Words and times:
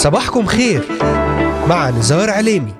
صباحكم 0.00 0.46
خير 0.46 0.82
مع 1.68 1.90
نزار 1.90 2.30
عليمي 2.30 2.72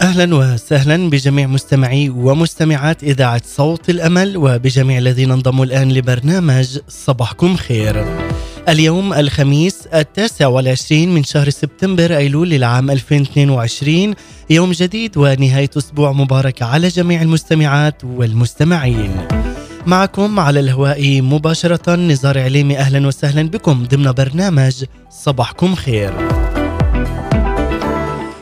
أهلا 0.00 0.36
وسهلا 0.36 1.10
بجميع 1.10 1.46
مستمعي 1.46 2.10
ومستمعات 2.10 3.02
إذاعة 3.02 3.42
صوت 3.44 3.90
الأمل 3.90 4.36
وبجميع 4.36 4.98
الذين 4.98 5.30
انضموا 5.30 5.64
الآن 5.64 5.92
لبرنامج 5.92 6.78
صباحكم 6.88 7.56
خير. 7.56 8.04
اليوم 8.70 9.12
الخميس 9.12 9.86
التاسع 9.86 10.46
والعشرين 10.46 11.14
من 11.14 11.24
شهر 11.24 11.50
سبتمبر 11.50 12.16
أيلول 12.16 12.50
للعام 12.50 12.90
2022 12.90 14.14
يوم 14.50 14.72
جديد 14.72 15.16
ونهاية 15.16 15.70
أسبوع 15.78 16.12
مبارك 16.12 16.62
على 16.62 16.88
جميع 16.88 17.22
المستمعات 17.22 18.04
والمستمعين. 18.04 19.26
معكم 19.86 20.40
على 20.40 20.60
الهواء 20.60 21.22
مباشرة 21.22 21.96
نزار 21.96 22.38
عليمي 22.38 22.78
أهلا 22.78 23.06
وسهلا 23.06 23.42
بكم 23.42 23.84
ضمن 23.84 24.12
برنامج 24.12 24.84
صباحكم 25.10 25.74
خير. 25.74 26.39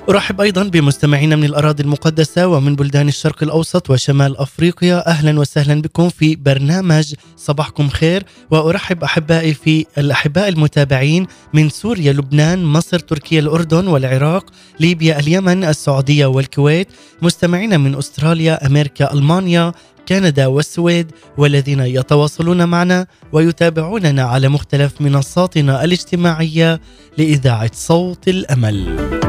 أرحب 0.08 0.40
أيضا 0.40 0.62
بمستمعينا 0.62 1.36
من 1.36 1.44
الأراضي 1.44 1.82
المقدسة 1.82 2.46
ومن 2.46 2.76
بلدان 2.76 3.08
الشرق 3.08 3.42
الأوسط 3.42 3.90
وشمال 3.90 4.36
أفريقيا. 4.36 5.08
أهلا 5.08 5.40
وسهلا 5.40 5.82
بكم 5.82 6.08
في 6.08 6.36
برنامج 6.36 7.14
صباحكم 7.36 7.88
خير. 7.88 8.22
وأرحب 8.50 9.04
أحبائي 9.04 9.54
في 9.54 9.86
الأحباء 9.98 10.48
المتابعين 10.48 11.26
من 11.54 11.68
سوريا 11.68 12.12
لبنان 12.12 12.64
مصر 12.64 12.98
تركيا 12.98 13.40
الأردن 13.40 13.86
والعراق 13.86 14.50
ليبيا 14.80 15.20
اليمن 15.20 15.64
السعودية 15.64 16.26
والكويت. 16.26 16.88
مستمعينا 17.22 17.78
من 17.78 17.94
أستراليا 17.94 18.66
أمريكا 18.66 19.12
ألمانيا 19.12 19.72
كندا 20.08 20.46
والسويد 20.46 21.12
والذين 21.38 21.80
يتواصلون 21.80 22.68
معنا 22.68 23.06
ويتابعوننا 23.32 24.22
على 24.22 24.48
مختلف 24.48 25.00
منصاتنا 25.00 25.84
الاجتماعية 25.84 26.80
لإذاعة 27.18 27.70
صوت 27.74 28.28
الأمل. 28.28 29.27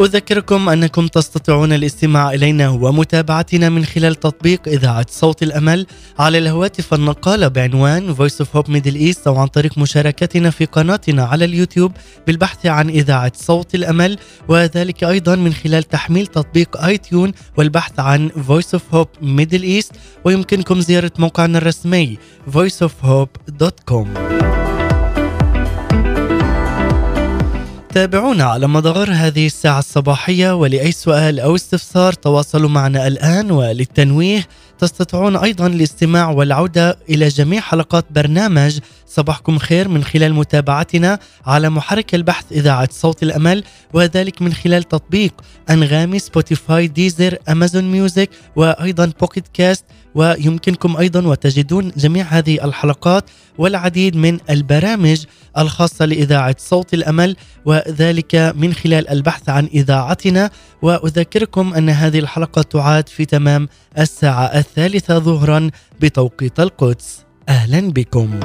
أذكركم 0.00 0.68
أنكم 0.68 1.06
تستطيعون 1.06 1.72
الاستماع 1.72 2.30
إلينا 2.30 2.68
ومتابعتنا 2.68 3.68
من 3.68 3.84
خلال 3.84 4.14
تطبيق 4.14 4.68
إذاعة 4.68 5.06
صوت 5.10 5.42
الأمل. 5.42 5.86
على 6.18 6.38
الهواتف 6.38 6.94
النقالة 6.94 7.48
بعنوان 7.48 8.14
Voice 8.14 8.44
of 8.44 8.46
Hope 8.56 8.68
Middle 8.68 8.96
East 8.96 9.26
أو 9.26 9.36
عن 9.36 9.46
طريق 9.46 9.78
مشاركتنا 9.78 10.50
في 10.50 10.64
قناتنا 10.64 11.24
على 11.24 11.44
اليوتيوب 11.44 11.92
بالبحث 12.26 12.66
عن 12.66 12.88
إذاعة 12.88 13.32
صوت 13.34 13.74
الأمل 13.74 14.18
وذلك 14.48 15.04
أيضا 15.04 15.34
من 15.34 15.52
خلال 15.52 15.82
تحميل 15.82 16.26
تطبيق 16.26 16.84
آي 16.84 16.98
تيون 16.98 17.32
والبحث 17.56 18.00
عن 18.00 18.28
Voice 18.28 18.78
of 18.78 18.82
Hope 18.96 19.22
Middle 19.22 19.64
East. 19.64 19.92
ويمكنكم 20.24 20.80
زيارة 20.80 21.12
موقعنا 21.18 21.58
الرسمي 21.58 22.18
voiceofhope.com 22.52 24.06
تابعونا 27.96 28.44
على 28.44 28.68
مدار 28.68 29.10
هذه 29.12 29.46
الساعة 29.46 29.78
الصباحية 29.78 30.54
ولأي 30.54 30.92
سؤال 30.92 31.40
أو 31.40 31.54
استفسار 31.54 32.12
تواصلوا 32.12 32.68
معنا 32.68 33.06
الآن. 33.06 33.50
وللتنويه 33.50 34.46
تستطيعون 34.78 35.36
أيضا 35.36 35.66
الاستماع 35.66 36.30
والعودة 36.30 36.98
إلى 37.08 37.28
جميع 37.28 37.60
حلقات 37.60 38.04
برنامج 38.10 38.78
صباحكم 39.06 39.58
خير 39.58 39.88
من 39.88 40.04
خلال 40.04 40.34
متابعتنا 40.34 41.18
على 41.46 41.70
محرك 41.70 42.14
البحث 42.14 42.44
إذاعة 42.52 42.88
صوت 42.92 43.22
الأمل 43.22 43.64
وذلك 43.92 44.42
من 44.42 44.52
خلال 44.52 44.82
تطبيق 44.82 45.32
أنغامي 45.70 46.18
سبوتيفاي 46.18 46.86
ديزر 46.86 47.38
أمازون 47.48 47.84
ميوزك 47.92 48.30
وأيضا 48.56 49.12
بوكيت 49.20 49.44
كاست 49.54 49.84
ويمكنكم 50.14 50.96
أيضا 50.96 51.26
وتجدون 51.26 51.92
جميع 51.96 52.24
هذه 52.24 52.64
الحلقات 52.64 53.30
والعديد 53.58 54.16
من 54.16 54.38
البرامج 54.50 55.24
الخاصة 55.58 56.04
لإذاعة 56.04 56.56
صوت 56.58 56.94
الأمل 56.94 57.36
وذلك 57.64 58.34
من 58.56 58.74
خلال 58.74 59.08
البحث 59.08 59.48
عن 59.48 59.66
إذاعتنا 59.74 60.50
وأذكركم 60.82 61.74
أن 61.74 61.88
هذه 61.90 62.18
الحلقة 62.18 62.62
تعاد 62.62 63.08
في 63.08 63.24
تمام 63.24 63.68
الساعة 63.98 64.44
الثالثة 64.44 65.18
ظهرا 65.18 65.70
بتوقيت 66.00 66.60
القدس 66.60 67.26
أهلا 67.48 67.80
بكم. 67.92 68.40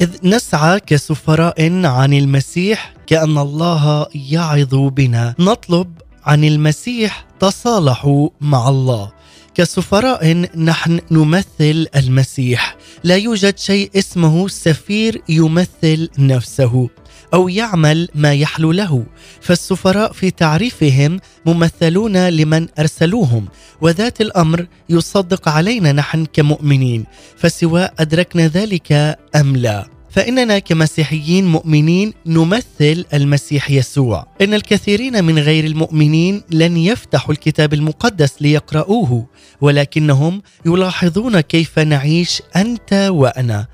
إذ 0.00 0.10
نسعى 0.24 0.80
كسفراء 0.80 1.84
عن 1.84 2.12
المسيح 2.12 2.92
كأن 3.06 3.38
الله 3.38 4.06
يعظ 4.14 4.74
بنا. 4.74 5.34
نطلب 5.38 5.92
عن 6.24 6.44
المسيح 6.44 7.26
تصالحوا 7.40 8.28
مع 8.40 8.68
الله. 8.68 9.12
كسفراء 9.54 10.32
نحن 10.56 11.00
نمثل 11.10 11.86
المسيح. 11.96 12.76
لا 13.04 13.16
يوجد 13.16 13.58
شيء 13.58 13.90
اسمه 13.96 14.48
سفير 14.48 15.22
يمثل 15.28 16.08
نفسه. 16.18 16.88
أو 17.34 17.48
يعمل 17.48 18.08
ما 18.14 18.34
يحلو 18.34 18.72
له. 18.72 19.06
فالسفراء 19.40 20.12
في 20.12 20.30
تعريفهم 20.30 21.20
ممثلون 21.46 22.28
لمن 22.28 22.68
أرسلوهم 22.78 23.48
وذات 23.80 24.20
الأمر 24.20 24.66
يصدق 24.88 25.48
علينا 25.48 25.92
نحن 25.92 26.24
كمؤمنين. 26.24 27.04
فسواء 27.36 27.94
أدركنا 27.98 28.48
ذلك 28.48 29.18
أم 29.36 29.56
لا؟ 29.56 29.86
فإننا 30.10 30.58
كمسيحيين 30.58 31.46
مؤمنين 31.46 32.12
نمثل 32.26 33.04
المسيح 33.14 33.70
يسوع. 33.70 34.26
إن 34.40 34.54
الكثيرين 34.54 35.24
من 35.24 35.38
غير 35.38 35.64
المؤمنين 35.64 36.42
لن 36.50 36.76
يفتحوا 36.76 37.32
الكتاب 37.32 37.74
المقدس 37.74 38.32
ليقرأوه 38.40 39.26
ولكنهم 39.60 40.42
يلاحظون 40.66 41.40
كيف 41.40 41.78
نعيش 41.78 42.42
أنت 42.56 43.08
وأنا. 43.10 43.66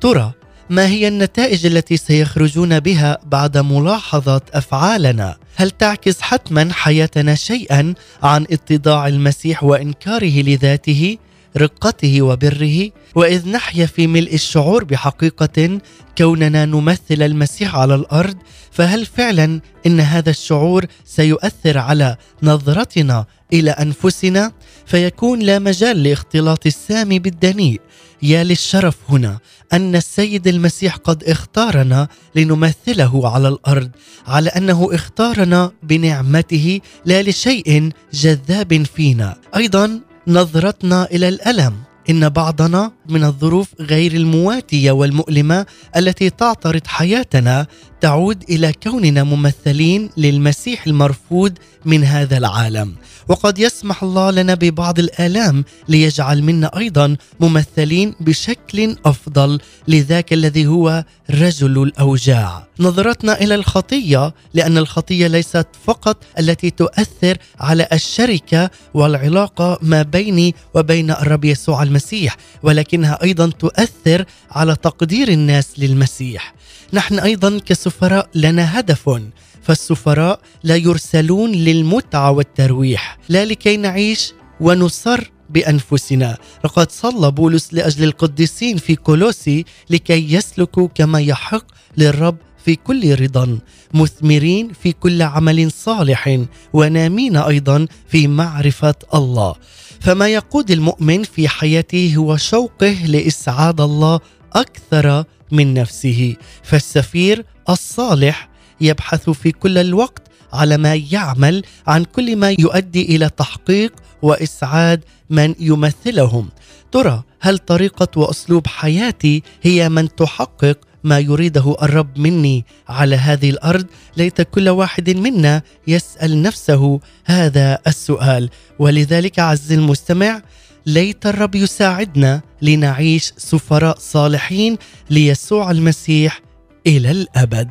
ترى 0.00 0.32
ما 0.70 0.86
هي 0.86 1.08
النتائج 1.08 1.66
التي 1.66 1.96
سيخرجون 1.96 2.80
بها 2.80 3.18
بعد 3.26 3.58
ملاحظة 3.58 4.40
أفعالنا؟ 4.52 5.36
هل 5.56 5.70
تعكس 5.70 6.20
حتما 6.20 6.72
حياتنا 6.72 7.34
شيئا 7.34 7.94
عن 8.22 8.46
اتضاع 8.50 9.08
المسيح 9.08 9.64
وإنكاره 9.64 10.42
لذاته 10.42 11.16
رقته 11.56 12.22
وبره؟ 12.22 12.90
وإذ 13.14 13.48
نحيا 13.48 13.86
في 13.86 14.06
ملء 14.06 14.34
الشعور 14.34 14.84
بحقيقة 14.84 15.78
كوننا 16.18 16.64
نمثل 16.64 17.22
المسيح 17.22 17.76
على 17.76 17.94
الأرض 17.94 18.36
فهل 18.70 19.06
فعلا 19.06 19.60
إن 19.86 20.00
هذا 20.00 20.30
الشعور 20.30 20.84
سيؤثر 21.04 21.78
على 21.78 22.16
نظرتنا 22.42 23.24
إلى 23.52 23.70
أنفسنا؟ 23.70 24.52
فيكون 24.86 25.38
لا 25.38 25.58
مجال 25.58 26.02
لاختلاط 26.02 26.66
السامي 26.66 27.18
بالدنيء. 27.18 27.80
يا 28.22 28.44
للشرف 28.44 28.96
هنا 29.08 29.38
أن 29.72 29.96
السيد 29.96 30.46
المسيح 30.46 30.96
قد 30.96 31.24
اختارنا 31.24 32.08
لنمثله 32.34 33.28
على 33.28 33.48
الأرض 33.48 33.90
على 34.26 34.50
أنه 34.50 34.88
اختارنا 34.92 35.72
بنعمته 35.82 36.80
لا 37.04 37.22
لشيء 37.22 37.90
جذاب 38.12 38.82
فينا. 38.82 39.36
أيضا 39.56 40.00
نظرتنا 40.26 41.04
إلى 41.04 41.28
الألم. 41.28 41.76
إن 42.10 42.28
بعضنا 42.28 42.92
من 43.08 43.24
الظروف 43.24 43.68
غير 43.80 44.12
المواتية 44.12 44.90
والمؤلمة 44.90 45.66
التي 45.96 46.30
تعترض 46.30 46.86
حياتنا 46.86 47.66
تعود 48.00 48.44
إلى 48.50 48.72
كوننا 48.82 49.22
ممثلين 49.24 50.10
للمسيح 50.16 50.86
المرفوض 50.86 51.52
من 51.84 52.04
هذا 52.04 52.38
العالم. 52.38 52.94
وقد 53.28 53.58
يسمح 53.58 54.02
الله 54.02 54.30
لنا 54.30 54.54
ببعض 54.54 54.98
الآلام 54.98 55.64
ليجعل 55.88 56.42
منا 56.42 56.78
أيضا 56.78 57.16
ممثلين 57.40 58.14
بشكل 58.20 58.96
أفضل 59.04 59.60
لذاك 59.88 60.32
الذي 60.32 60.66
هو 60.66 61.04
رجل 61.30 61.82
الأوجاع. 61.82 62.66
نظرتنا 62.78 63.40
إلى 63.40 63.54
الخطية 63.54 64.34
لأن 64.54 64.78
الخطية 64.78 65.26
ليست 65.26 65.66
فقط 65.84 66.16
التي 66.38 66.70
تؤثر 66.70 67.38
على 67.60 67.88
الشركة 67.92 68.70
والعلاقة 68.94 69.78
ما 69.82 70.02
بيني 70.02 70.54
وبين 70.74 71.10
الرب 71.10 71.44
يسوع 71.44 71.82
المسيح 71.82 72.36
ولكنها 72.62 73.22
أيضا 73.22 73.50
تؤثر 73.58 74.24
على 74.50 74.76
تقدير 74.76 75.28
الناس 75.28 75.66
للمسيح. 75.78 76.54
نحن 76.92 77.18
أيضا 77.18 77.58
كسفراء 77.90 78.28
لنا 78.34 78.78
هدف 78.78 79.20
فالسفراء 79.62 80.40
لا 80.62 80.76
يرسلون 80.76 81.52
للمتعة 81.52 82.30
والترويح 82.30 83.18
لا 83.28 83.44
لكي 83.44 83.76
نعيش 83.76 84.32
ونصر 84.60 85.30
بأنفسنا. 85.50 86.38
لقد 86.64 86.90
صلى 86.90 87.30
بولس 87.30 87.74
لأجل 87.74 88.04
القديسين 88.04 88.76
في 88.76 88.96
كولوسي 88.96 89.64
لكي 89.90 90.34
يسلكوا 90.34 90.88
كما 90.88 91.20
يحق 91.20 91.64
للرب 91.96 92.36
في 92.64 92.76
كل 92.76 93.20
رضا. 93.20 93.58
مثمرين 93.94 94.72
في 94.82 94.92
كل 94.92 95.22
عمل 95.22 95.70
صالح 95.70 96.38
ونامين 96.72 97.36
أيضا 97.36 97.86
في 98.08 98.28
معرفة 98.28 98.94
الله. 99.14 99.54
فما 100.00 100.28
يقود 100.28 100.70
المؤمن 100.70 101.22
في 101.22 101.48
حياته 101.48 102.14
هو 102.16 102.36
شوقه 102.36 103.06
لإسعاد 103.06 103.80
الله 103.80 104.20
أكثر 104.52 105.24
من 105.52 105.74
نفسه. 105.74 106.36
فالسفير 106.62 107.44
الصالح 107.70 108.48
يبحث 108.80 109.30
في 109.30 109.52
كل 109.52 109.78
الوقت 109.78 110.22
على 110.52 110.76
ما 110.76 110.94
يعمل 110.94 111.62
عن 111.86 112.04
كل 112.04 112.36
ما 112.36 112.50
يؤدي 112.50 113.16
إلى 113.16 113.30
تحقيق 113.36 113.92
وإسعاد 114.22 115.04
من 115.30 115.54
يمثلهم. 115.60 116.48
ترى 116.92 117.22
هل 117.40 117.58
طريقة 117.58 118.20
وأسلوب 118.20 118.66
حياتي 118.66 119.42
هي 119.62 119.88
من 119.88 120.14
تحقق 120.14 120.78
ما 121.04 121.18
يريده 121.18 121.76
الرب 121.82 122.18
مني 122.18 122.64
على 122.88 123.16
هذه 123.16 123.50
الأرض؟ 123.50 123.86
ليت 124.16 124.42
كل 124.42 124.68
واحد 124.68 125.10
منا 125.10 125.62
يسأل 125.86 126.42
نفسه 126.42 127.00
هذا 127.24 127.78
السؤال. 127.86 128.50
ولذلك 128.78 129.38
عز 129.38 129.72
المستمع 129.72 130.42
ليت 130.86 131.26
الرب 131.26 131.54
يساعدنا 131.54 132.40
لنعيش 132.62 133.32
سفراء 133.36 133.98
صالحين 133.98 134.76
ليسوع 135.10 135.70
المسيح 135.70 136.40
إلى 136.86 137.10
الأبد. 137.10 137.70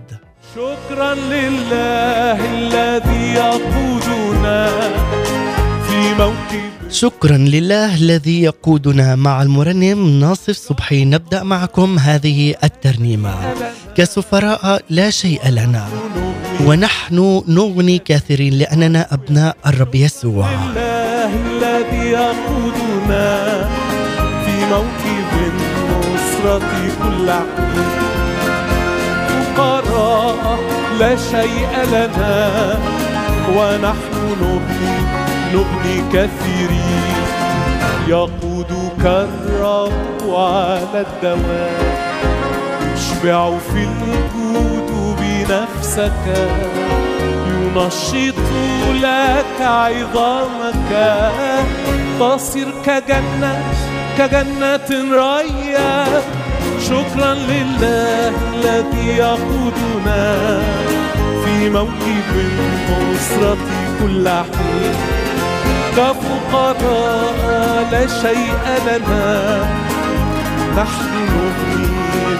شكرا 0.56 1.14
لله 1.16 2.38
الذي 2.54 3.34
يقودنا 3.34 4.70
في 5.88 6.14
موكب. 6.20 6.70
شكرا 6.90 7.38
لله 7.38 7.96
الذي 7.96 8.42
يقودنا 8.44 9.16
مع 9.16 9.42
المرنم 9.42 10.20
ناصف 10.20 10.58
صبحي. 10.58 11.06
نبدأ 11.06 11.44
معكم 11.44 12.00
هذه 12.00 12.56
الترنيمة. 12.64 13.34
كسفراء 13.96 14.82
لا 14.90 15.10
شيء 15.10 15.50
لنا 15.50 15.88
ونحن 16.66 17.44
نغني 17.48 17.98
كثيرين 17.98 18.54
لأننا 18.54 19.14
أبناء 19.14 19.58
الرب 19.66 19.96
يسوع. 19.96 20.50
لله 20.50 21.32
الذي 21.46 22.06
يقودنا 22.10 23.28
في 24.46 24.56
موكب 24.72 25.32
النصرة 25.50 26.60
كل 27.04 27.32
حين 27.32 27.69
لا 31.00 31.16
شيء 31.16 31.70
لنا 31.92 32.50
ونحن 33.56 34.36
نبني 34.42 34.98
نبني 35.54 36.04
كثيرين. 36.14 37.20
يقودك 38.08 39.06
الرب 39.06 40.34
على 40.34 41.06
الدوام. 41.06 42.00
يشبع 42.94 43.58
في 43.58 43.84
الجود 43.84 45.16
بنفسك. 45.20 46.50
ينشط 47.48 48.40
لك 49.04 49.62
عظامك. 49.62 50.92
تصير 52.20 52.68
كجنة 52.86 53.64
كجنة 54.18 54.90
ريا. 55.14 56.06
شكرا 56.90 57.34
لله 57.34 58.34
الذي 58.54 59.08
يقودنا 59.08 60.24
في 61.46 61.70
موكب 61.70 62.30
النصرة 62.36 63.58
كل 64.00 64.30
حين. 64.30 64.96
كفقراء 65.98 67.34
لا 67.92 68.08
شيء 68.08 68.64
لنا. 68.88 69.64
نحن 70.78 71.14
نبني 71.36 71.88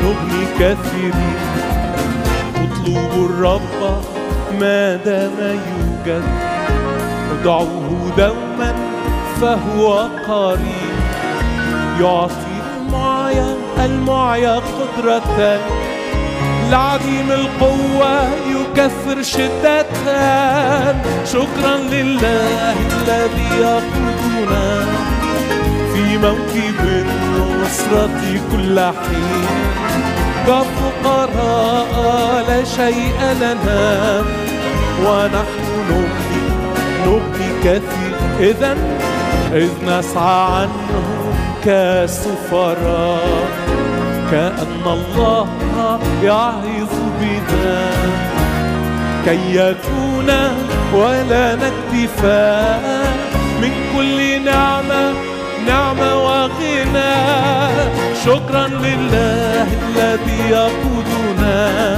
نبني 0.04 0.44
كثيرين 0.60 1.40
اطلبوا 2.56 3.26
الرب 3.30 4.02
ما 4.60 4.96
دام 4.96 5.38
يوجد. 5.40 6.24
ادعوه 7.32 8.12
دوما 8.18 8.72
فهو 9.42 10.10
قريب. 10.28 11.00
يعطي 12.02 12.49
المعيا 13.86 14.56
قدرة. 14.56 15.60
لعديم 16.72 17.32
القوة 17.32 18.30
يكثر 18.56 19.22
شدة. 19.22 19.86
شكرا 21.26 21.78
لله 21.92 22.76
الذي 22.92 23.50
يقودنا 23.60 24.86
في 25.94 26.18
موكب 26.18 26.80
النصرة 26.86 28.22
كل 28.52 28.80
حين. 28.80 29.48
كفقراء 30.48 31.92
لا 32.48 32.64
شيء 32.64 33.20
لنا 33.42 34.24
ونحن 35.06 35.66
نبني 35.90 36.44
نبني 37.06 37.50
كثير. 37.64 38.14
إذا 38.40 38.78
إذ 39.54 39.70
نسعى 39.86 40.46
عنهم 40.54 41.34
كسفراء 41.66 43.48
كأن 44.32 44.86
الله 44.86 45.48
يعظ 46.24 46.94
بنا. 47.22 47.92
كي 49.26 49.56
يكون 49.56 50.30
ولا 50.94 51.54
اكتفاء 51.54 53.14
من 53.62 53.72
كل 53.96 54.46
نعمة 54.46 55.14
نعمة 55.68 56.16
وغنى. 56.16 57.16
شكرا 58.26 58.68
لله 58.68 59.68
الذي 59.88 60.42
يقودنا 60.50 61.96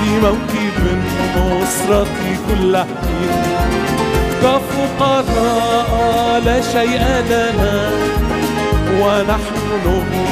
في 0.00 0.10
موكب 0.22 0.76
النصرة 0.92 2.06
كل 2.48 2.76
حين. 2.76 3.83
كفقراء 4.44 5.92
لا 6.44 6.60
شيء 6.60 7.04
لنا 7.30 7.90
ونحن 9.00 9.56
نغني 9.84 10.26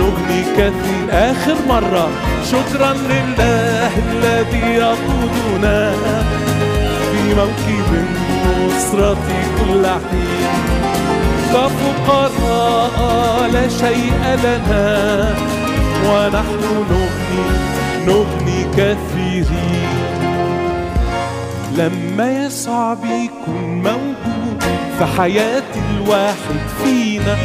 نغني 0.00 0.40
كثير. 0.56 1.06
آخر 1.12 1.56
مرة. 1.68 2.08
شكرا 2.52 2.92
لله 2.92 3.90
الذي 4.12 4.66
يقودنا 4.74 5.92
في 7.10 7.34
موكب 7.34 7.88
النصرة 8.04 9.28
كل 9.58 9.84
حين. 9.86 10.52
كفقراء 11.52 12.96
لا 13.52 13.68
شيء 13.68 14.22
لنا 14.44 14.88
ونحن 16.06 16.62
نغني 16.90 17.44
نغني 18.06 18.58
كثيرين. 18.76 20.07
لما 21.78 22.46
يسوع 22.46 22.94
بيكون 22.94 23.82
موجود 23.82 24.62
في 24.98 25.04
حياة 25.18 25.62
الواحد 25.90 26.60
فينا 26.82 27.36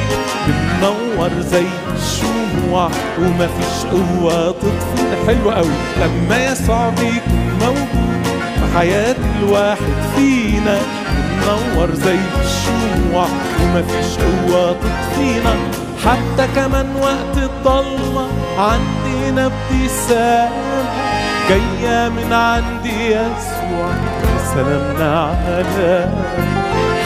بننور 0.48 1.42
زي 1.42 1.66
الشموع 1.96 2.90
ومفيش 3.20 3.86
قوة 3.92 4.52
تطفينا. 4.52 5.16
حلو 5.28 5.52
قوي. 5.52 5.72
لما 6.02 6.46
يسوع 6.46 6.90
بيكون 6.90 7.60
موجود 7.62 8.24
في 8.56 8.78
حياة 8.78 9.16
الواحد 9.40 9.94
فينا 10.16 10.80
بننور 11.16 11.96
زي 11.96 12.20
الشموع 12.42 13.28
ومفيش 13.62 14.18
قوة 14.18 14.72
تطفينا. 14.72 15.56
حتى 16.06 16.48
كمان 16.56 16.96
وقت 17.02 17.38
الضلمة 17.38 18.28
عندنا 18.58 19.46
ابتسامة 19.46 20.84
جاية 21.50 22.10
من 22.10 22.34
عند 22.34 22.86
يسوع. 22.86 24.23
سلامنا 24.56 25.22
على 25.22 26.10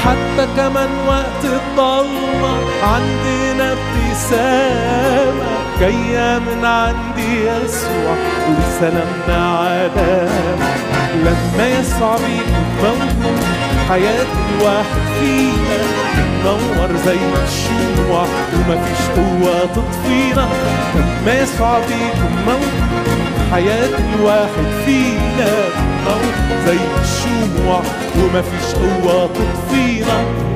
حتى 0.03 0.47
كمان 0.57 0.89
وقت 1.07 1.43
الضلمة 1.43 2.57
عندنا 2.83 3.71
ابتسامة. 3.73 5.47
جاية 5.79 6.39
من 6.39 6.65
عند 6.65 7.17
يسوع 7.17 8.15
وسلامنا 8.49 9.57
على 9.57 10.29
لما 11.15 11.67
يسوع 11.67 12.15
بيكون 12.15 12.67
موجود 12.83 13.43
حياة 13.89 14.25
الواحد 14.49 15.01
فينا 15.19 15.81
نور 16.45 16.89
زي 17.05 17.19
الشموع 17.43 18.25
ومفيش 18.53 19.03
قوة 19.15 19.65
تطفينا. 19.75 20.47
لما 20.95 21.39
يسوع 21.41 21.79
بيكون 21.79 22.35
موجود 22.47 23.27
حياة 23.51 23.89
الواحد 24.15 24.67
فينا 24.85 25.51
نور 26.05 26.33
زي 26.65 26.79
الشموع 27.01 27.81
ومفيش 28.17 28.75
قوة 28.75 29.27
تطفينا 29.27 30.47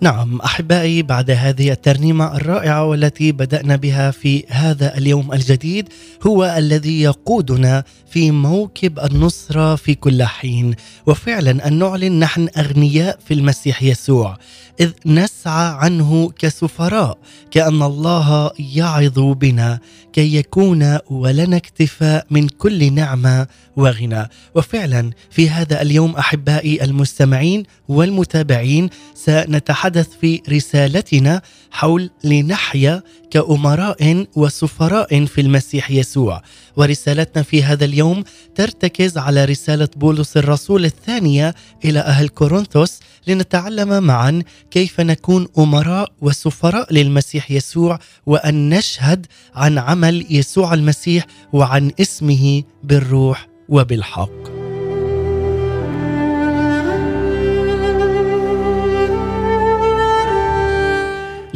نعم 0.00 0.40
أحبائي 0.40 1.02
بعد 1.02 1.30
هذه 1.30 1.70
الترنيمة 1.70 2.36
الرائعة 2.36 2.84
والتي 2.84 3.32
بدأنا 3.32 3.76
بها 3.76 4.10
في 4.10 4.44
هذا 4.48 4.98
اليوم 4.98 5.32
الجديد 5.32 5.88
هو 6.26 6.54
الذي 6.58 7.02
يقودنا 7.02 7.84
في 8.10 8.30
موكب 8.30 8.98
النصرة 8.98 9.74
في 9.74 9.94
كل 9.94 10.22
حين. 10.22 10.74
وفعلا 11.06 11.66
أن 11.68 11.78
نعلن 11.78 12.18
نحن 12.18 12.48
أغنياء 12.58 13.18
في 13.28 13.34
المسيح 13.34 13.82
يسوع. 13.82 14.38
إذ 14.80 14.90
نسعى 15.06 15.74
عنه 15.74 16.30
كسفراء 16.38 17.18
كأن 17.50 17.82
الله 17.82 18.50
يعظ 18.58 19.18
بنا 19.18 19.78
كي 20.12 20.36
يكون 20.36 20.98
ولنا 21.10 21.56
اكتفاء 21.56 22.26
من 22.30 22.48
كل 22.48 22.92
نعمة 22.92 23.46
وغنى. 23.76 24.28
وفعلا 24.54 25.10
في 25.30 25.50
هذا 25.50 25.82
اليوم 25.82 26.16
أحبائي 26.16 26.84
المستمعين 26.84 27.62
والمتابعين 27.88 28.90
سنتحدث 29.14 30.08
في 30.20 30.42
رسالتنا 30.48 31.42
حول 31.70 32.10
لنحيا 32.24 33.02
كأمراء 33.30 34.26
وسفراء 34.36 35.24
في 35.24 35.40
المسيح 35.40 35.90
يسوع. 35.90 36.42
ورسالتنا 36.76 37.42
في 37.42 37.62
هذا 37.62 37.84
اليوم 37.84 38.24
ترتكز 38.54 39.18
على 39.18 39.44
رسالة 39.44 39.88
بولس 39.96 40.36
الرسول 40.36 40.84
الثانية 40.84 41.54
إلى 41.84 41.98
أهل 42.00 42.28
كورنثوس 42.28 43.00
لنتعلم 43.26 44.02
معا 44.02 44.42
كيف 44.70 45.00
نكون 45.00 45.48
أمراء 45.58 46.12
وسفراء 46.20 46.92
للمسيح 46.92 47.50
يسوع 47.50 47.98
وأن 48.26 48.68
نشهد 48.68 49.26
عن 49.54 49.78
عمل 49.78 50.26
يسوع 50.30 50.74
المسيح 50.74 51.26
وعن 51.52 51.90
اسمه 52.00 52.62
بالروح 52.84 53.48
وبالحق. 53.68 54.55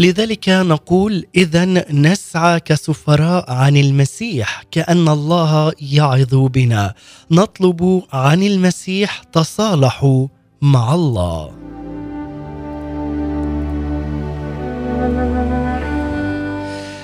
لذلك 0.01 0.49
نقول 0.49 1.25
اذا 1.37 1.65
نسعى 1.93 2.61
كسفراء 2.61 3.53
عن 3.53 3.77
المسيح 3.77 4.63
كأن 4.71 5.09
الله 5.09 5.73
يعظ 5.81 6.35
بنا. 6.35 6.95
نطلب 7.31 8.03
عن 8.13 8.43
المسيح 8.43 9.23
تصالحوا 9.23 10.29
مع 10.63 10.95
الله. 10.95 11.51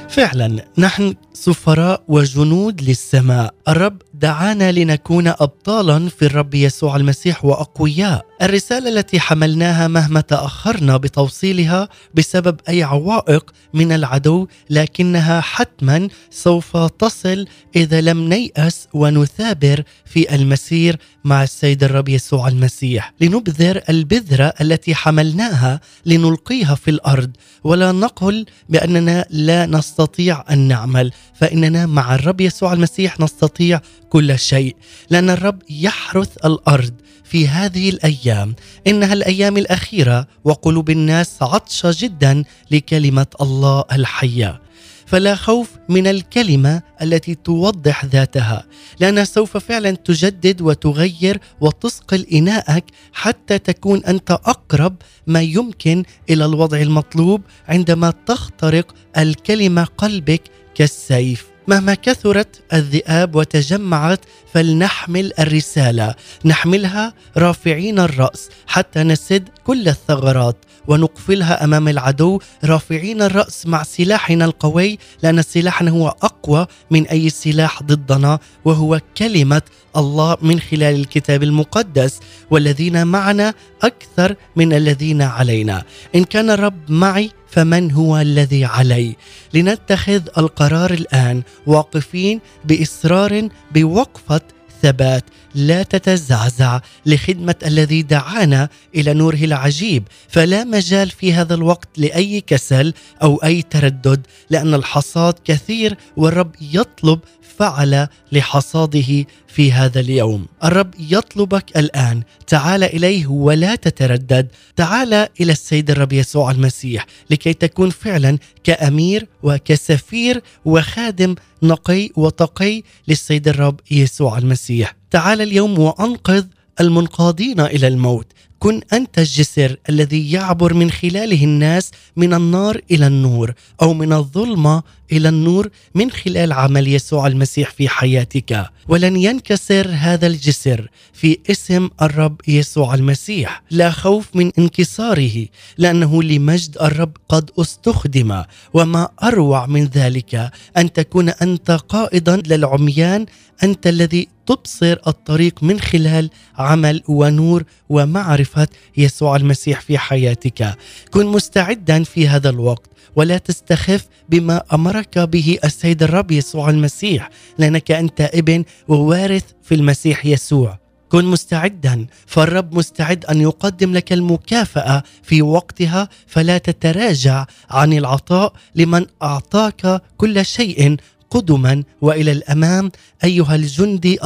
فعلا 0.08 0.64
نحن 0.78 1.14
سفراء 1.32 2.02
وجنود 2.08 2.82
للسماء. 2.82 3.54
الرب 3.68 4.02
دعانا 4.20 4.73
لنكون 4.73 5.28
ابطالا 5.28 6.08
في 6.08 6.25
الرب 6.26 6.54
يسوع 6.54 6.96
المسيح 6.96 7.44
وأقوياء. 7.44 8.26
الرسالة 8.42 8.88
التي 8.88 9.20
حملناها 9.20 9.88
مهما 9.88 10.20
تأخرنا 10.20 10.96
بتوصيلها 10.96 11.88
بسبب 12.14 12.61
أي 12.68 12.82
عوائق 12.82 13.50
من 13.75 13.92
العدو 13.92 14.46
لكنها 14.70 15.40
حتما 15.40 16.08
سوف 16.30 16.76
تصل 16.76 17.46
إذا 17.76 18.00
لم 18.00 18.28
نيأس 18.28 18.88
ونثابر 18.94 19.82
في 20.04 20.35
المسير 20.35 20.96
مع 21.25 21.42
السيد 21.42 21.85
الرب 21.85 22.08
يسوع 22.08 22.49
المسيح. 22.49 23.12
لنبذر 23.20 23.80
البذرة 23.88 24.52
التي 24.61 24.94
حملناها 24.94 25.80
لنلقيها 26.06 26.75
في 26.75 26.90
الأرض. 26.90 27.30
ولا 27.64 27.92
نقل 27.92 28.46
بأننا 28.68 29.26
لا 29.30 29.66
نستطيع 29.66 30.44
أن 30.50 30.58
نعمل 30.58 31.12
فإننا 31.35 31.87
مع 31.87 32.14
الرب 32.14 32.40
يسوع 32.40 32.73
المسيح 32.73 33.20
نستطيع 33.20 33.80
كل 34.10 34.38
شيء 34.38 34.76
لأن 35.10 35.30
الرب 35.30 35.62
يحرث 35.70 36.36
الأرض 36.44 36.94
في 37.25 37.48
هذه 37.48 37.90
الأيام. 37.90 38.54
إنها 38.86 39.12
الأيام 39.12 39.56
الأخيرة 39.56 40.26
وقلوب 40.44 40.90
الناس 40.90 41.42
عطشة 41.42 41.94
جدا 41.98 42.44
لكلمة 42.70 43.26
الله 43.40 43.84
الحية. 43.92 44.60
فلا 45.06 45.34
خوف 45.34 45.70
من 45.88 46.06
الكلمة 46.06 46.82
التي 47.02 47.34
توضح 47.34 48.04
ذاتها 48.04 48.66
لانها 49.00 49.25
سوف 49.25 49.56
فعلا 49.56 49.90
تجدد 49.90 50.60
وتغير 50.60 51.40
وتثقل 51.60 52.26
إناءك 52.32 52.84
حتى 53.12 53.58
تكون 53.58 54.04
أنت 54.04 54.30
أقرب 54.30 54.96
ما 55.26 55.42
يمكن 55.42 56.02
إلى 56.30 56.44
الوضع 56.44 56.80
المطلوب 56.80 57.42
عندما 57.68 58.12
تخترق 58.26 58.94
الكلمة 59.18 59.84
قلبك 59.84 60.42
كالسيف. 60.75 61.55
مهما 61.68 61.94
كثرت 61.94 62.62
الذئاب 62.73 63.35
وتجمعت 63.35 64.20
فلنحمل 64.54 65.32
الرسالة. 65.38 66.14
نحملها 66.44 67.14
رافعين 67.37 67.99
الرأس 67.99 68.49
حتى 68.66 69.02
نسد 69.02 69.49
كل 69.64 69.88
الثغرات 69.88 70.56
ونقفلها 70.88 71.64
أمام 71.64 71.88
العدو 71.88 72.40
رافعين 72.64 73.23
الرأس 73.23 73.66
مع 73.66 73.82
سلاحنا 73.82 74.44
القوي 74.44 74.99
لأن 75.23 75.42
سلاحنا 75.42 75.90
هو 75.90 76.08
أقوى 76.08 76.66
من 76.90 77.06
أي 77.06 77.30
سلاح 77.30 77.82
ضدنا 77.82 78.38
وهو 78.64 79.00
كلمة 79.18 79.62
الله 79.96 80.37
من 80.42 80.61
خلال 80.61 80.94
الكتاب 80.94 81.42
المقدس. 81.42 82.20
والذين 82.50 83.06
معنا 83.06 83.54
أكثر 83.82 84.35
من 84.56 84.73
الذين 84.73 85.23
علينا. 85.23 85.82
إن 86.14 86.25
كان 86.25 86.50
الرب 86.50 86.90
معي 86.90 87.30
فمن 87.56 87.92
هو 87.92 88.18
الذي 88.18 88.64
علي؟ 88.64 89.16
لنتخذ 89.54 90.22
القرار 90.38 90.90
الآن 90.92 91.42
واقفين 91.66 92.40
بإصرار 92.64 93.48
بوقفة 93.75 94.40
ثبات. 94.82 95.25
لا 95.54 95.82
تتزعزع 95.82 96.80
لخدمة 97.06 97.54
الذي 97.66 98.02
دعانا 98.02 98.68
إلى 98.94 99.14
نوره 99.14 99.44
العجيب. 99.44 100.02
فلا 100.28 100.64
مجال 100.64 101.10
في 101.10 101.32
هذا 101.32 101.54
الوقت 101.54 101.88
لأي 101.96 102.40
كسل 102.40 102.94
أو 103.22 103.36
أي 103.36 103.62
تردد 103.62 104.26
لأن 104.50 104.75
الحصاد 104.75 105.34
كثير 105.44 105.96
والرب 106.16 106.54
يطلب 106.60 107.20
فعل 107.58 108.08
لحصاده 108.32 109.25
في 109.48 109.72
هذا 109.72 110.00
اليوم. 110.00 110.46
الرب 110.64 110.94
يطلبك 110.98 111.76
الآن. 111.76 112.22
تعال 112.46 112.84
إليه 112.84 113.26
ولا 113.26 113.75
تتردد. 113.75 114.48
تعال 114.76 115.14
إلى 115.14 115.52
السيد 115.52 115.90
الرب 115.90 116.12
يسوع 116.12 116.50
المسيح 116.50 117.06
لكي 117.30 117.52
تكون 117.54 117.90
فعلا 117.90 118.38
كأمير 118.64 119.28
وكسفير 119.42 120.42
وخادم 120.64 121.34
نقي 121.62 122.10
وتقي 122.16 122.82
للسيد 123.08 123.48
الرب 123.48 123.80
يسوع 123.90 124.38
المسيح. 124.38 124.96
تعال 125.10 125.40
اليوم 125.40 125.78
وأنقذ 125.78 126.44
المنقادين 126.80 127.60
إلى 127.60 127.86
الموت. 127.88 128.26
كن 128.58 128.80
أنت 128.92 129.18
الجسر 129.18 129.76
الذي 129.88 130.32
يعبر 130.32 130.75
من 130.75 130.90
خلاله 130.90 131.44
الناس 131.44 131.90
من 132.16 132.34
النار 132.34 132.80
إلى 132.90 133.06
النور 133.06 133.54
أو 133.82 133.94
من 133.94 134.12
الظلمة 134.12 134.82
إلى 135.12 135.28
النور 135.28 135.68
من 135.94 136.10
خلال 136.10 136.52
عمل 136.52 136.88
يسوع 136.88 137.26
المسيح 137.26 137.70
في 137.70 137.88
حياتك. 137.88 138.66
ولن 138.88 139.16
ينكسر 139.16 139.88
هذا 139.90 140.26
الجسر 140.26 140.88
في 141.12 141.38
اسم 141.50 141.88
الرب 142.02 142.40
يسوع 142.48 142.94
المسيح. 142.94 143.62
لا 143.70 143.90
خوف 143.90 144.26
من 144.34 144.52
انكساره 144.58 145.46
لأنه 145.78 146.22
لمجد 146.22 146.76
الرب 146.80 147.16
قد 147.28 147.50
استخدم. 147.60 148.42
وما 148.75 149.08
أروع 149.22 149.66
من 149.66 149.84
ذلك 149.84 150.50
أن 150.76 150.92
تكون 150.92 151.28
أنت 151.28 151.70
قائدا 151.70 152.42
للعميان 152.46 153.26
أنت 153.62 153.86
الذي 153.86 154.28
تبصر 154.46 154.96
الطريق 155.06 155.62
من 155.62 155.80
خلال 155.80 156.30
عمل 156.58 157.02
ونور 157.08 157.64
ومعرفة 157.88 158.68
يسوع 158.96 159.36
المسيح 159.36 159.80
في 159.80 159.98
حياتك. 159.98 160.75
كن 161.10 161.26
مستعدا 161.26 162.02
في 162.02 162.28
هذا 162.28 162.50
الوقت 162.50 162.90
ولا 163.16 163.38
تستخف 163.38 164.06
بما 164.28 164.62
أمرك 164.72 165.18
به 165.18 165.58
السيد 165.64 166.02
الرب 166.02 166.30
يسوع 166.30 166.70
المسيح 166.70 167.30
لأنك 167.58 167.90
أنت 167.90 168.20
ابن 168.20 168.64
ووارث 168.88 169.44
في 169.62 169.75
المسيح 169.75 170.26
يسوع. 170.26 170.78
كن 171.08 171.25
مستعدا 171.25 172.06
فالرب 172.26 172.75
مستعد 172.75 173.25
أن 173.25 173.40
يقدم 173.40 173.92
لك 173.92 174.12
المكافأة 174.12 175.02
في 175.22 175.42
وقتها 175.42 176.08
فلا 176.26 176.58
تتراجع 176.58 177.46
عن 177.70 177.92
العطاء 177.92 178.52
لمن 178.75 179.06
أعطاك 179.22 180.02
كل 180.16 180.44
شيء 180.46 180.96
قدما 181.30 181.83
وإلى 182.00 182.33
الأمام 182.33 182.90
أيها 183.25 183.54
الجندي 183.54 184.18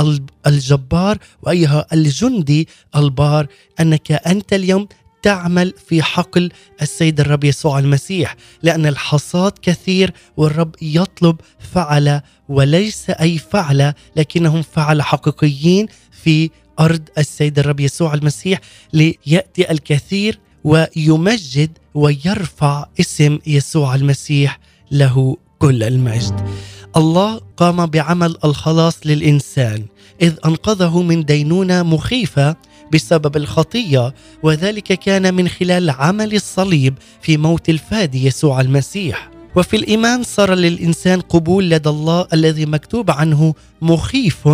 الجبار 0.46 1.18
وأيها 1.42 1.86
الجندي 1.92 2.68
البار 2.96 3.46
أنك 3.80 4.12
أنت 4.12 4.52
اليوم 4.52 4.88
تعمل 5.22 5.74
في 5.88 6.02
حقل 6.02 6.50
السيد 6.82 7.20
الرب 7.20 7.44
يسوع 7.44 7.78
المسيح 7.78 8.36
لأن 8.62 8.86
الحصاد 8.86 9.52
كثير 9.62 10.12
والرب 10.36 10.74
يطلب 10.82 11.36
فعل 11.74 12.20
وليس 12.48 13.10
أي 13.10 13.38
فعل 13.38 13.94
لكنهم 14.16 14.62
فعل 14.62 15.02
حقيقيين 15.02 15.86
في 16.22 16.50
أرض 16.80 17.08
السيد 17.18 17.58
الرب 17.58 17.80
يسوع 17.80 18.14
المسيح 18.14 18.60
ليأتي 18.92 19.70
الكثير 19.70 20.38
ويمجد 20.64 21.78
ويرفع 21.94 22.86
اسم 23.00 23.38
يسوع 23.46 23.94
المسيح 23.94 24.58
له 24.90 25.36
كل 25.58 25.82
المجد. 25.82 26.48
الله 26.96 27.40
قام 27.56 27.86
بعمل 27.86 28.36
الخلاص 28.44 28.98
للإنسان 29.04 29.84
إذ 30.22 30.34
أنقذه 30.46 31.02
من 31.02 31.24
دينونة 31.24 31.82
مخيفة 31.82 32.56
بسبب 32.92 33.36
الخطية 33.36 34.14
وذلك 34.42 34.92
كان 34.92 35.34
من 35.34 35.48
خلال 35.48 35.90
عمل 35.90 36.34
الصليب 36.34 36.94
في 37.22 37.36
موت 37.36 37.68
الفادي 37.68 38.26
يسوع 38.26 38.60
المسيح. 38.60 39.30
وفي 39.56 39.76
الإيمان 39.76 40.22
صار 40.22 40.54
للإنسان 40.54 41.20
قبول 41.20 41.70
لدى 41.70 41.88
الله 41.88 42.26
الذي 42.32 42.66
مكتوب 42.66 43.10
عنه 43.10 43.54
مخيف 43.82 44.48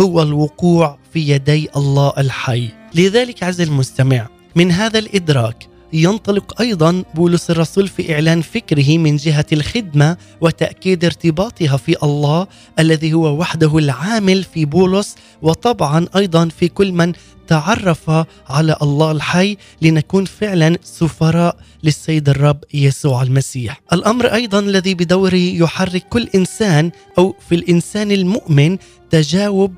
هو 0.00 0.22
الوقوع 0.22 0.98
في 1.12 1.28
يدي 1.28 1.68
الله 1.76 2.12
الحي. 2.18 2.68
لذلك 2.94 3.42
عز 3.42 3.60
المستمع 3.60 4.28
من 4.56 4.72
هذا 4.72 4.98
الإدراك 4.98 5.69
ينطلق 5.92 6.60
أيضا 6.60 7.04
بولس 7.14 7.50
الرسول 7.50 7.88
في 7.88 8.14
إعلان 8.14 8.42
فكره 8.42 8.98
من 8.98 9.16
جهة 9.16 9.46
الخدمة 9.52 10.16
وتأكيد 10.40 11.04
ارتباطها 11.04 11.76
في 11.76 11.96
الله 12.02 12.46
الذي 12.78 13.12
هو 13.12 13.38
وحده 13.38 13.78
العامل 13.78 14.44
في 14.44 14.64
بولس 14.64 15.16
وطبعا 15.42 16.06
أيضا 16.16 16.48
في 16.48 16.68
كل 16.68 16.92
من 16.92 17.12
تعرف 17.46 18.10
على 18.48 18.76
الله 18.82 19.10
الحي 19.12 19.56
لنكون 19.82 20.24
فعلا 20.24 20.78
سفراء 20.82 21.56
للسيد 21.82 22.28
الرب 22.28 22.64
يسوع 22.74 23.22
المسيح. 23.22 23.80
الأمر 23.92 24.26
أيضا 24.26 24.58
الذي 24.58 24.94
بدوره 24.94 25.34
يحرك 25.34 26.04
كل 26.08 26.28
إنسان 26.34 26.90
أو 27.18 27.34
في 27.48 27.54
الإنسان 27.54 28.12
المؤمن 28.12 28.78
تجاوب 29.10 29.74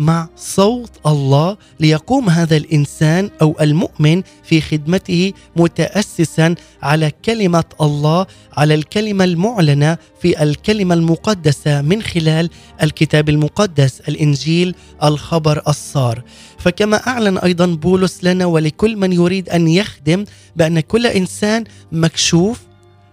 مع 0.00 0.28
صوت 0.36 0.90
الله 1.06 1.56
ليقوم 1.80 2.30
هذا 2.30 2.56
الإنسان 2.56 3.30
أو 3.42 3.56
المؤمن 3.60 4.22
في 4.42 4.60
خدمته 4.60 5.32
متاسسا 5.56 6.54
على 6.82 7.12
كلمة 7.24 7.64
الله 7.80 8.26
على 8.56 8.74
الكلمة 8.74 9.24
المعلنة 9.24 9.98
في 10.22 10.42
الكلمة 10.42 10.94
المقدسة 10.94 11.82
من 11.82 12.02
خلال 12.02 12.50
الكتاب 12.82 13.28
المقدس 13.28 14.00
الإنجيل 14.00 14.74
الخبر 15.04 15.62
الصار. 15.68 16.22
فكما 16.58 16.96
أعلن 17.06 17.38
أيضا 17.38 17.66
بولس 17.66 18.24
لنا 18.24 18.46
ولكل 18.46 18.96
من 18.96 19.12
يريد 19.12 19.48
أن 19.48 19.68
يخدم 19.68 20.24
بأن 20.56 20.80
كل 20.80 21.06
إنسان 21.06 21.64
مكشوف 21.92 22.69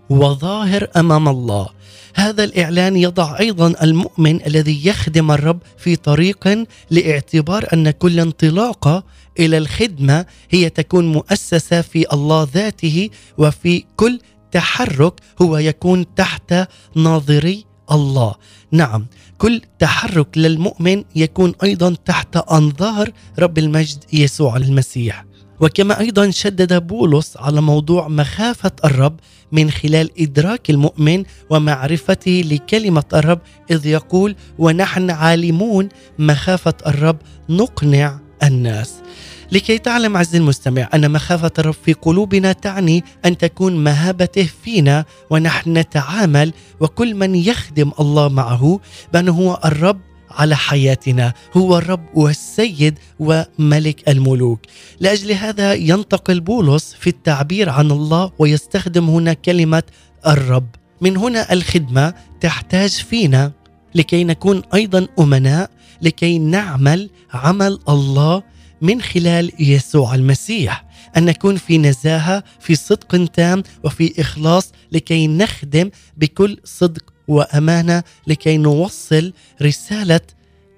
وظاهر 0.09 0.87
أمام 0.95 1.29
الله. 1.29 1.67
هذا 2.15 2.43
الإعلان 2.43 2.95
يضع 2.95 3.39
أيضا 3.39 3.73
المؤمن 3.83 4.45
الذي 4.45 4.87
يخدم 4.87 5.31
الرب 5.31 5.59
في 5.77 5.95
طريق 5.95 6.65
لاعتبار 6.89 7.67
أن 7.73 7.91
كل 7.91 8.19
انطلاقه 8.19 9.03
إلى 9.39 9.57
الخدمة 9.57 10.25
هي 10.49 10.69
تكون 10.69 11.11
مؤسسة 11.11 11.81
في 11.81 12.13
الله 12.13 12.47
ذاته 12.53 13.09
وفي 13.37 13.83
كل 13.95 14.19
تحرك 14.51 15.13
هو 15.41 15.57
يكون 15.57 16.15
تحت 16.15 16.53
ناظري 16.95 17.65
الله. 17.91 18.35
نعم 18.71 19.05
كل 19.37 19.61
تحرك 19.79 20.37
للمؤمن 20.37 21.03
يكون 21.15 21.53
أيضا 21.63 21.95
تحت 22.05 22.37
أنظار 22.37 23.11
رب 23.39 23.57
المجد 23.57 24.03
يسوع 24.13 24.57
المسيح. 24.57 25.25
وكما 25.59 25.99
أيضا 25.99 26.29
شدد 26.29 26.87
بولس 26.87 27.37
على 27.37 27.61
موضوع 27.61 28.07
مخافة 28.07 28.71
الرب 28.85 29.19
من 29.51 29.71
خلال 29.71 30.21
إدراك 30.21 30.69
المؤمن 30.69 31.23
ومعرفته 31.49 32.43
لكلمة 32.45 33.03
الرب 33.13 33.39
إذ 33.71 33.85
يقول 33.85 34.35
ونحن 34.57 35.09
عالمون 35.09 35.89
مخافة 36.19 36.73
الرب 36.87 37.17
نقنع 37.49 38.19
الناس. 38.43 38.93
لكي 39.51 39.77
تعلم 39.77 40.17
عز 40.17 40.35
المستمع 40.35 40.89
أن 40.93 41.11
مخافة 41.11 41.51
الرب 41.59 41.75
في 41.85 41.93
قلوبنا 41.93 42.51
تعني 42.51 43.03
أن 43.25 43.37
تكون 43.37 43.83
مهابته 43.83 44.49
فينا 44.63 45.05
ونحن 45.29 45.77
نتعامل 45.77 46.53
وكل 46.79 47.15
من 47.15 47.35
يخدم 47.35 47.91
الله 47.99 48.27
معه 48.29 48.79
بانه 49.13 49.31
هو 49.31 49.59
الرب 49.65 49.99
على 50.37 50.55
حياتنا 50.55 51.33
هو 51.53 51.77
الرب 51.77 52.05
والسيد 52.13 52.99
وملك 53.19 54.09
الملوك. 54.09 54.59
لأجل 54.99 55.31
هذا 55.31 55.73
ينتقل 55.73 56.39
بولس 56.39 56.95
في 56.99 57.09
التعبير 57.09 57.69
عن 57.69 57.91
الله 57.91 58.31
ويستخدم 58.39 59.09
هنا 59.09 59.33
كلمة 59.33 59.83
الرب. 60.27 60.67
من 61.01 61.17
هنا 61.17 61.53
الخدمة 61.53 62.13
تحتاج 62.41 62.89
فينا 62.89 63.51
لكي 63.95 64.23
نكون 64.23 64.61
أيضا 64.73 65.07
أمناء 65.19 65.69
لكي 66.01 66.39
نعمل 66.39 67.09
عمل 67.33 67.79
الله 67.89 68.43
من 68.81 69.01
خلال 69.01 69.51
يسوع 69.59 70.15
المسيح. 70.15 70.87
أن 71.17 71.25
نكون 71.25 71.57
في 71.57 71.77
نزاهة 71.77 72.43
في 72.59 72.75
صدق 72.75 73.25
تام 73.25 73.63
وفي 73.83 74.21
إخلاص 74.21 74.71
لكي 74.91 75.27
نخدم 75.27 75.89
بكل 76.17 76.57
صدق 76.63 77.16
وأمانة 77.27 78.03
لكي 78.27 78.57
نوصل 78.57 79.33
رسالة 79.61 80.21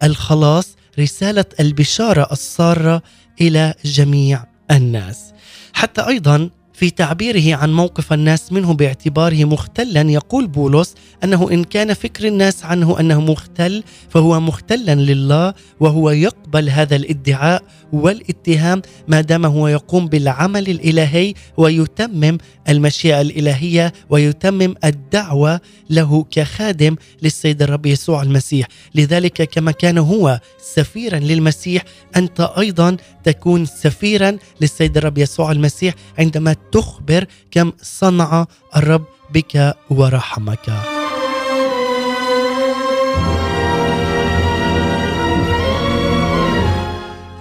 الخلاص 0.04 0.76
رسالة 1.00 1.46
البشارة 1.60 2.28
السارة 2.32 3.02
إلى 3.42 3.74
جميع 3.86 4.44
الناس. 4.72 5.34
حتى 5.74 6.08
أيضا 6.08 6.50
في 6.80 6.90
تعبيره 6.90 7.56
عن 7.56 7.74
موقف 7.74 8.14
الناس 8.14 8.52
منه 8.52 8.74
باعتباره 8.74 9.46
مختلا 9.46 10.02
يقول 10.02 10.48
بولس 10.48 10.96
أنه 11.24 11.52
إن 11.52 11.64
كان 11.64 11.94
فكر 11.94 12.28
الناس 12.28 12.66
عنه 12.66 13.00
أنه 13.00 13.22
مختل 13.22 13.84
فهو 14.10 14.40
مختلا 14.40 14.96
لله 14.96 15.54
وهو 15.80 16.10
يقبل 16.10 16.70
هذا 16.70 16.96
الادعاء 16.96 17.64
والاتهام 17.94 18.82
ما 19.08 19.22
دام 19.22 19.46
هو 19.46 19.68
يقوم 19.68 20.08
بالعمل 20.08 20.70
الإلهي 20.70 21.34
ويتمم 21.58 22.38
المشيئة 22.70 23.22
الإلهية 23.22 23.94
ويتمم 24.10 24.76
الدعوة 24.84 25.62
له 25.90 26.26
كخادم 26.32 26.96
للسيد 27.22 27.62
الرب 27.62 27.86
يسوع 27.86 28.22
المسيح، 28.22 28.68
لذلك 28.96 29.44
كما 29.44 29.72
كان 29.72 29.98
هو 29.98 30.40
سفيرا 30.76 31.20
للمسيح 31.20 31.84
أنت 32.16 32.42
أيضا 32.58 32.98
تكون 33.24 33.66
سفيرا 33.66 34.38
للسيد 34.62 34.98
الرب 34.98 35.18
يسوع 35.18 35.52
المسيح 35.52 35.94
عندما 36.20 36.54
تخبر 36.72 37.26
كم 37.52 37.72
صنع 37.82 38.46
الرب 38.76 39.06
بك 39.34 39.76
ورحمك. 39.90 40.99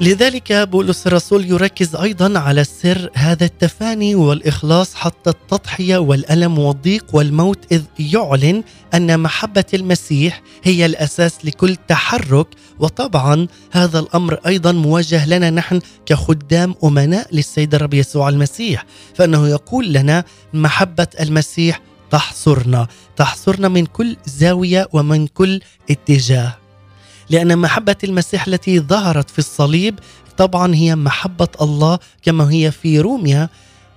لذلك 0.00 0.52
بولس 0.52 1.06
الرسول 1.06 1.44
يركز 1.44 1.96
أيضا 1.96 2.38
على 2.38 2.64
سر 2.64 3.10
هذا 3.14 3.44
التفاني 3.44 4.14
والإخلاص 4.14 4.94
حتى 4.94 5.30
التضحية 5.30 5.98
والألم 5.98 6.58
والضيق 6.58 7.06
والموت 7.12 7.72
إذ 7.72 7.82
يعلن 7.98 8.62
أن 8.94 9.20
محبة 9.20 9.64
المسيح 9.74 10.42
هي 10.64 10.86
الأساس 10.86 11.44
لكل 11.44 11.76
تحرك. 11.88 12.46
وطبعا 12.78 13.46
هذا 13.72 13.98
الأمر 13.98 14.34
أيضا 14.46 14.72
موجه 14.72 15.26
لنا 15.26 15.50
نحن 15.50 15.80
كخدام 16.06 16.74
أمناء 16.84 17.34
للسيد 17.34 17.74
الرب 17.74 17.94
يسوع 17.94 18.28
المسيح 18.28 18.84
فإنه 19.14 19.48
يقول 19.48 19.92
لنا 19.92 20.24
محبة 20.54 21.08
المسيح 21.20 21.80
تحصرنا 22.10 22.86
تحصرنا 23.16 23.68
من 23.68 23.86
كل 23.86 24.16
زاوية 24.26 24.88
ومن 24.92 25.26
كل 25.26 25.60
اتجاه. 25.90 26.67
لأن 27.30 27.58
محبة 27.58 27.96
المسيح 28.04 28.46
التي 28.46 28.80
ظهرت 28.80 29.30
في 29.30 29.38
الصليب 29.38 29.98
طبعا 30.36 30.74
هي 30.74 30.96
محبة 30.96 31.48
الله 31.60 31.98
كما 32.22 32.50
هي 32.50 32.70
في 32.70 33.00
روميا. 33.00 33.48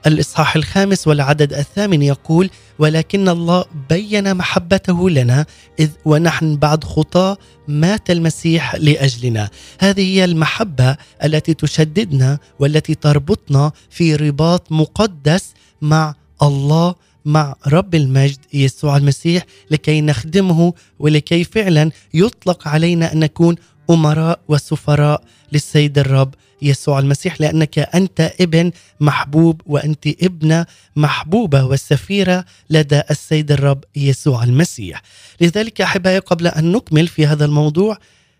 الإصحاح 0.07 0.55
الخامس 0.55 1.07
والعدد 1.07 1.53
الثامن 1.53 2.01
يقول 2.01 2.49
ولكن 2.79 3.29
الله 3.29 3.65
بين 3.89 4.35
محبته 4.35 5.09
لنا 5.09 5.45
إذ 5.79 5.89
ونحن 6.05 6.57
بعد 6.57 6.83
خطاة 6.83 7.37
مات 7.67 8.11
المسيح 8.11 8.75
لأجلنا. 8.75 9.49
هذه 9.79 10.01
هي 10.01 10.25
المحبة 10.25 10.97
التي 11.23 11.53
تشددنا 11.53 12.39
والتي 12.59 12.95
تربطنا 12.95 13.71
في 13.89 14.15
رباط 14.15 14.71
مقدس 14.71 15.53
مع 15.81 16.15
الله 16.41 16.95
مع 17.25 17.55
رب 17.67 17.95
المجد 17.95 18.39
يسوع 18.53 18.97
المسيح 18.97 19.45
لكي 19.71 20.01
نخدمه 20.01 20.73
ولكي 20.99 21.43
فعلا 21.43 21.91
يطلق 22.13 22.67
علينا 22.67 23.13
أن 23.13 23.19
نكون 23.19 23.55
أمراء 23.89 24.39
وسفراء 24.47 25.23
للسيد 25.51 25.99
الرب 25.99 26.33
يسوع 26.61 26.99
المسيح 26.99 27.41
لأنك 27.41 27.79
أنت 27.79 28.33
ابن 28.41 28.71
محبوب 28.99 29.61
وأنت 29.65 30.07
ابنة 30.07 30.65
محبوبة 30.95 31.63
والسفيره 31.63 32.45
لدى 32.69 33.01
السيد 33.11 33.51
الرب 33.51 33.83
يسوع 33.95 34.43
المسيح. 34.43 35.01
لذلك 35.41 35.81
أحبائي 35.81 36.19
قبل 36.19 36.47
أن 36.47 36.71
نكمل 36.71 37.07
في 37.07 37.27
هذا 37.27 37.45
الموضوع 37.45 37.97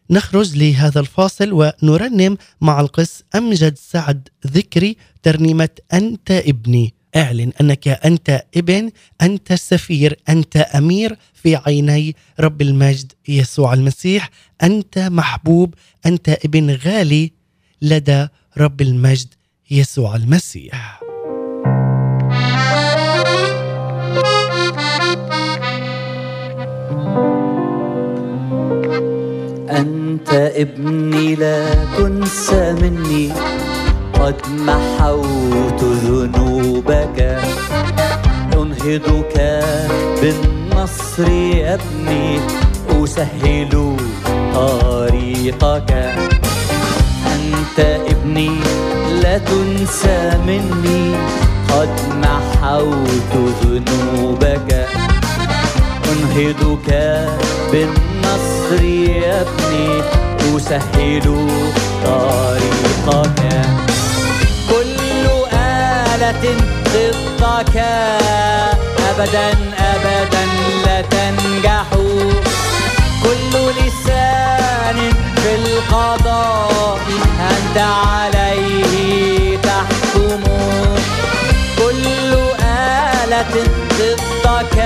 نخرج 0.09 0.57
لهذا 0.57 0.99
الفاصل 0.99 1.49
ونرنم 1.53 2.37
مع 2.61 2.79
القس 2.81 3.23
أمجد 3.35 3.77
سعد 3.77 4.29
ذكري 4.47 4.97
ترنيمة 5.23 5.69
أنت 5.93 6.31
ابني. 6.31 6.93
اعلن 7.15 7.51
أنك 7.61 7.87
أنت 7.87 8.43
ابن 8.57 8.91
أنت 9.21 9.53
سفير 9.53 10.19
أنت 10.29 10.57
أمير 10.57 11.17
في 11.33 11.55
عيني 11.55 12.15
رب 12.39 12.61
المجد 12.61 13.11
يسوع 13.27 13.73
المسيح. 13.73 14.29
أنت 14.63 14.99
محبوب 14.99 15.75
أنت 16.05 16.29
ابن 16.29 16.75
غالي 16.75 17.31
لدى 17.81 18.27
رب 18.57 18.81
المجد 18.81 19.27
يسوع 19.71 20.15
المسيح. 20.15 21.01
أنت 29.69 30.29
ابني 30.33 31.35
لا 31.35 31.85
تنسى 31.97 32.73
مني. 32.73 33.31
قد 34.21 34.35
محوت 34.49 35.83
ذنوبك. 35.83 37.19
أنهضك 38.53 39.35
بالنصر 40.21 41.29
يا 41.29 41.73
ابني 41.73 42.39
أسهل 43.03 43.95
طريقك. 44.53 45.91
أنت 47.33 47.79
ابني 48.13 48.51
لا 49.21 49.37
تنسى 49.37 50.37
مني. 50.47 51.15
قد 51.69 51.89
محوت 52.23 53.33
ذنوبك. 53.63 54.87
أنهضك 56.11 56.89
بالنصر 57.71 58.83
يا 58.83 59.41
ابني 59.41 60.01
أسهل 60.55 61.25
طريقك. 62.05 63.90
آلة 66.21 66.57
ضدك 66.93 67.77
أبدا 69.09 69.49
أبدا 69.79 70.45
لا 70.85 71.01
تنجح. 71.01 71.85
كل 73.23 73.53
لسان 73.79 74.97
في 75.35 75.55
القضاء 75.55 76.99
أنت 77.51 77.77
عليه 77.77 79.57
تحكم. 79.57 80.43
كل 81.77 82.33
آلة 82.63 83.53
ضدك. 83.99 84.77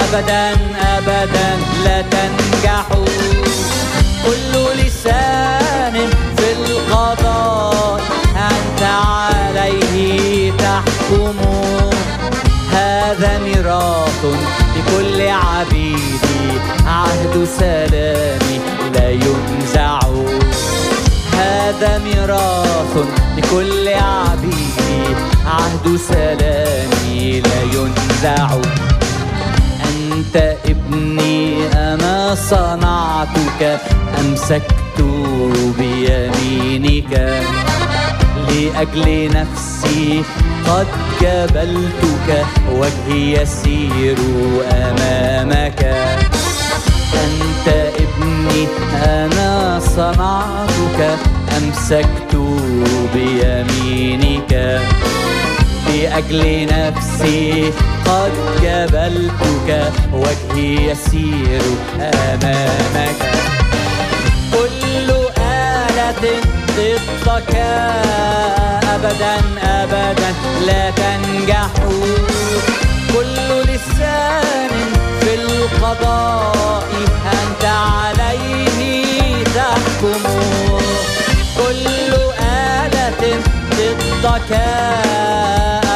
أبدا 0.00 0.56
أبدا 0.96 1.48
لا 1.84 2.02
تنجح. 2.02 2.86
كل 4.24 4.52
لسان 4.82 5.65
ميراث 13.76 14.24
لكل 14.76 15.20
عبيدي 15.28 16.60
عهد 16.86 17.48
سلامي 17.58 18.60
لا 18.94 19.10
ينزع. 19.10 20.00
هذا 21.32 21.98
ميراث 21.98 23.06
لكل 23.36 23.88
عبيدي 23.88 25.16
عهد 25.46 25.96
سلامي 25.96 27.40
لا 27.40 27.62
ينزع. 27.62 28.48
أنت 29.84 30.56
ابني 30.64 31.66
أنا 31.72 32.34
صنعتك 32.34 33.80
أمسكت 34.20 35.00
بيمينك. 35.78 37.12
لأجل 38.48 39.30
نفسي 39.34 40.22
قد 40.66 40.86
جبلتك 41.20 42.46
وجهي 42.72 43.42
يسير 43.42 44.18
أمامك. 44.72 45.80
أنت 47.14 47.68
ابني 48.02 48.66
أنا 49.04 49.80
صنعتك 49.96 51.18
أمسكت 51.56 52.36
بيمينك. 53.14 54.80
لأجل 55.86 56.66
نفسي 56.66 57.70
قد 58.06 58.32
جبلتك 58.62 59.92
وجهي 60.12 60.90
يسير 60.90 61.62
أمامك. 62.00 63.16
كل 64.52 65.10
آلة 65.40 66.24
ضدك 66.76 67.54
أبدا 68.94 69.36
أبدا. 69.62 70.30
لا 70.66 70.90
تنجح 70.90 71.70
كل 73.12 73.72
لسان 73.72 74.70
في 75.20 75.34
القضاء 75.34 76.88
أنت 77.32 77.64
عليه 77.64 79.44
تحكم. 79.44 80.22
كل 81.58 82.12
آلة 82.40 83.40
ضدك 83.70 84.52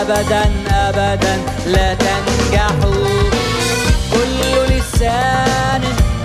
أبدا 0.01 0.45
أبدا. 0.71 1.35
لا 1.67 1.95
تنجح 1.95 2.73
كل 4.13 4.75
لسان 4.75 5.83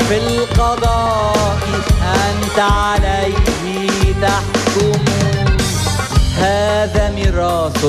في 0.09 0.17
القضاء 0.17 1.57
أنت 2.01 2.59
عليه 2.59 4.13
تحكم. 4.21 5.05
هذا 6.37 7.11
ميراث 7.15 7.85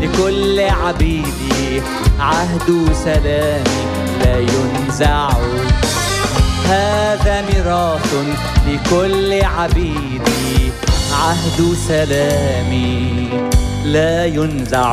لكل 0.00 0.60
عبيدي 0.60 1.82
عهد 2.20 2.92
سلامي 3.04 3.84
لا 4.24 4.38
ينزع. 4.38 5.28
هذا 6.64 7.44
ميراث 7.52 8.14
لكل 8.68 9.42
عبيدي 9.44 10.72
عهد 11.12 11.76
سلامي 11.88 13.28
لا 13.84 14.26
ينزع. 14.26 14.92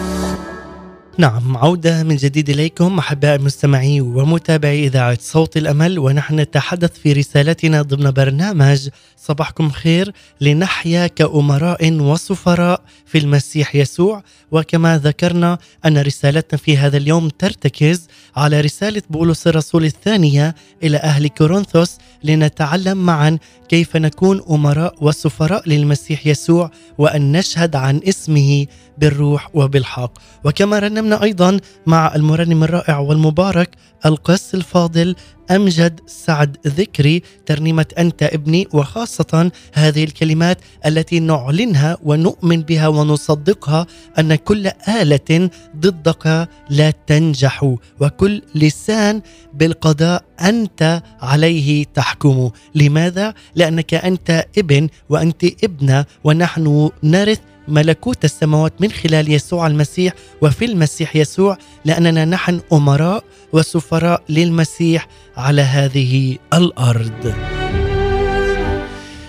نعم 1.17 1.57
عودة 1.57 2.03
من 2.03 2.15
جديد 2.15 2.49
إليكم 2.49 2.97
أحباء 2.97 3.35
المستمعي 3.35 4.01
ومتابعي 4.01 4.87
إذاعة 4.87 5.17
صوت 5.21 5.57
الأمل 5.57 5.99
ونحن 5.99 6.39
نتحدث 6.39 6.99
في 6.99 7.13
رسالتنا 7.13 7.81
ضمن 7.81 8.11
برنامج 8.11 8.89
صباحكم 9.17 9.69
خير 9.69 10.11
لنحيا 10.41 11.07
كأمراء 11.07 11.91
وسفراء 11.91 12.81
في 13.05 13.17
المسيح 13.17 13.75
يسوع. 13.75 14.23
وكما 14.51 14.97
ذكرنا 14.97 15.57
أن 15.85 15.97
رسالتنا 15.97 16.59
في 16.59 16.77
هذا 16.77 16.97
اليوم 16.97 17.29
ترتكز 17.29 18.07
على 18.35 18.61
رسالة 18.61 19.01
بولس 19.09 19.47
الرسول 19.47 19.85
الثانية 19.85 20.55
إلى 20.83 20.97
أهل 20.97 21.27
كورنثوس 21.27 21.97
لنتعلم 22.23 22.97
معا 23.05 23.37
كيف 23.69 23.95
نكون 23.95 24.41
أمراء 24.49 24.95
وسفراء 25.01 25.69
للمسيح 25.69 26.27
يسوع 26.27 26.71
وأن 26.97 27.31
نشهد 27.31 27.75
عن 27.75 28.01
اسمه 28.07 28.65
بالروح 28.97 29.49
وبالحق. 29.53 30.13
وكما 30.43 30.79
رنمنا 31.01 31.23
أيضا 31.23 31.59
مع 31.87 32.15
المرنم 32.15 32.63
الرائع 32.63 32.99
والمبارك 32.99 33.69
القس 34.05 34.55
الفاضل 34.55 35.15
أمجد 35.51 35.99
سعد 36.07 36.57
ذكري 36.67 37.23
ترنيمة 37.45 37.85
أنت 37.97 38.23
ابني 38.23 38.67
وخاصة 38.73 39.51
هذه 39.73 40.03
الكلمات 40.03 40.57
التي 40.85 41.19
نعلنها 41.19 41.97
ونؤمن 42.03 42.61
بها 42.61 42.87
ونصدقها 42.87 43.87
أن 44.19 44.35
كل 44.35 44.71
آلة 45.01 45.49
ضدك 45.77 46.47
لا 46.69 46.91
تنجح 47.07 47.75
وكل 47.99 48.41
لسان 48.55 49.21
بالقضاء 49.53 50.23
أنت 50.41 51.03
عليه 51.21 51.85
تحكم 51.93 52.49
لماذا؟ 52.75 53.33
لأنك 53.55 53.93
أنت 53.93 54.45
ابن 54.57 54.89
وأنت 55.09 55.43
ابنة 55.63 56.05
ونحن 56.23 56.89
نرث 57.03 57.39
ملكوت 57.71 58.25
السماوات 58.25 58.73
من 58.79 58.91
خلال 58.91 59.31
يسوع 59.31 59.67
المسيح 59.67 60.13
وفي 60.41 60.65
المسيح 60.65 61.15
يسوع 61.15 61.57
لأننا 61.85 62.25
نحن 62.25 62.61
أمراء 62.73 63.23
وسفراء 63.53 64.23
للمسيح 64.29 65.07
على 65.37 65.61
هذه 65.61 66.37
الأرض. 66.53 67.33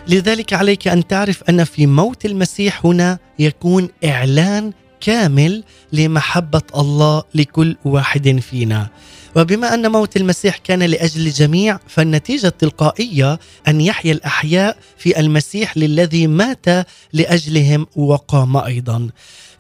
لذلك 0.09 0.53
عليك 0.53 0.89
أن 0.89 1.07
تعرف 1.07 1.43
أن 1.49 1.65
في 1.65 1.87
موت 1.87 2.25
المسيح 2.25 2.87
هنا 2.87 3.19
يكون 3.39 3.89
إعلان 4.05 4.73
كامل 5.01 5.65
لمحبة 5.93 6.63
الله 6.77 7.23
لكل 7.35 7.77
واحد 7.85 8.39
فينا. 8.39 8.89
وبما 9.37 9.75
أن 9.75 9.90
موت 9.90 10.16
المسيح 10.16 10.57
كان 10.57 10.83
لأجل 10.83 11.27
الجميع 11.27 11.79
فالنتيجة 11.88 12.47
التلقائية 12.47 13.38
أن 13.68 13.81
يحيا 13.81 14.12
الأحياء 14.12 14.77
في 14.99 15.21
المسيح 15.21 15.77
للذي 15.77 16.27
مات 16.27 16.66
لأجلهم 17.12 17.87
وقام 17.97 18.57
أيضا. 18.57 19.09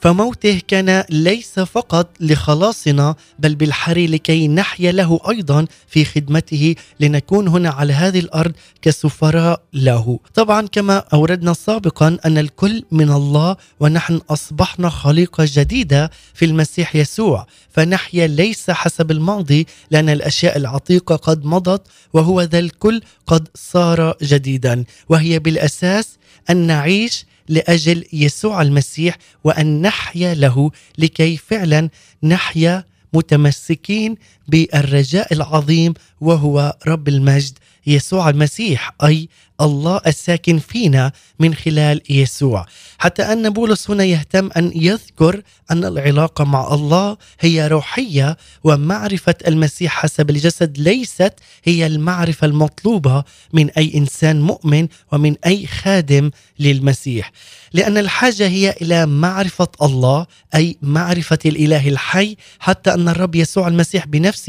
فموته 0.02 0.60
كان 0.68 1.04
ليس 1.10 1.60
فقط 1.60 2.16
لخلاصنا 2.20 3.14
بل 3.38 3.54
بالحري 3.54 4.06
لكي 4.06 4.48
نحيا 4.48 4.92
له 4.92 5.20
أيضا 5.30 5.66
في 5.86 6.04
خدمته 6.04 6.74
لنكون 7.00 7.48
هنا 7.48 7.70
على 7.70 7.92
هذه 7.92 8.18
الأرض 8.18 8.52
كسفراء 8.82 9.62
له. 9.74 10.18
طبعا 10.34 10.66
كما 10.66 10.98
أوردنا 11.12 11.52
سابقا 11.52 12.18
أن 12.24 12.38
الكل 12.38 12.84
من 12.90 13.10
الله 13.10 13.56
ونحن 13.80 14.20
أصبحنا 14.30 14.88
خليقة 14.88 15.44
جديدة 15.48 16.10
في 16.34 16.44
المسيح 16.44 16.96
يسوع، 16.96 17.46
فنحيا 17.70 18.26
ليس 18.26 18.70
حسب 18.70 19.10
الماضي 19.10 19.66
لأن 19.90 20.08
الأشياء 20.08 20.56
العتيقة 20.56 21.16
قد 21.16 21.44
مضت 21.44 21.86
وهو 22.12 22.42
ذا 22.42 22.58
الكل 22.58 23.00
قد 23.26 23.48
صار 23.54 24.16
جديدا، 24.22 24.84
وهي 25.08 25.38
بالأساس 25.38 26.08
أن 26.50 26.56
نعيش 26.56 27.24
لأجل 27.48 28.04
يسوع 28.12 28.62
المسيح 28.62 29.18
وأن 29.44 29.82
نحيا 29.82 30.34
له 30.34 30.70
لكي 30.98 31.36
فعلا 31.36 31.88
نحيا 32.22 32.84
متمسكين 33.12 34.16
بالرجاء 34.52 35.32
العظيم 35.32 35.94
وهو 36.20 36.76
رب 36.86 37.08
المجد 37.08 37.58
يسوع 37.86 38.28
المسيح 38.28 38.94
أي 39.04 39.28
الله 39.60 40.00
الساكن 40.06 40.58
فينا 40.58 41.12
من 41.38 41.54
خلال 41.54 42.00
يسوع. 42.10 42.66
حتى 42.98 43.22
أن 43.22 43.50
بولس 43.50 43.90
هنا 43.90 44.04
يهتم 44.04 44.50
أن 44.56 44.72
يذكر 44.74 45.42
أن 45.70 45.84
العلاقة 45.84 46.44
مع 46.44 46.74
الله 46.74 47.16
هي 47.40 47.68
روحية 47.68 48.36
ومعرفة 48.64 49.34
المسيح 49.46 49.92
حسب 49.92 50.30
الجسد 50.30 50.78
ليست 50.78 51.32
هي 51.64 51.86
المعرفة 51.86 52.46
المطلوبة 52.46 53.24
من 53.52 53.70
أي 53.70 53.92
إنسان 53.94 54.40
مؤمن 54.40 54.88
ومن 55.12 55.34
أي 55.46 55.66
خادم 55.66 56.30
للمسيح. 56.58 57.32
لأن 57.72 57.98
الحاجة 57.98 58.48
هي 58.48 58.74
إلى 58.82 59.06
معرفة 59.06 59.68
الله 59.82 60.26
أي 60.54 60.76
معرفة 60.82 61.38
الإله 61.46 61.88
الحي 61.88 62.36
حتى 62.58 62.94
أن 62.94 63.08
الرب 63.08 63.34
يسوع 63.34 63.68
المسيح 63.68 64.06
بنفسه 64.06 64.41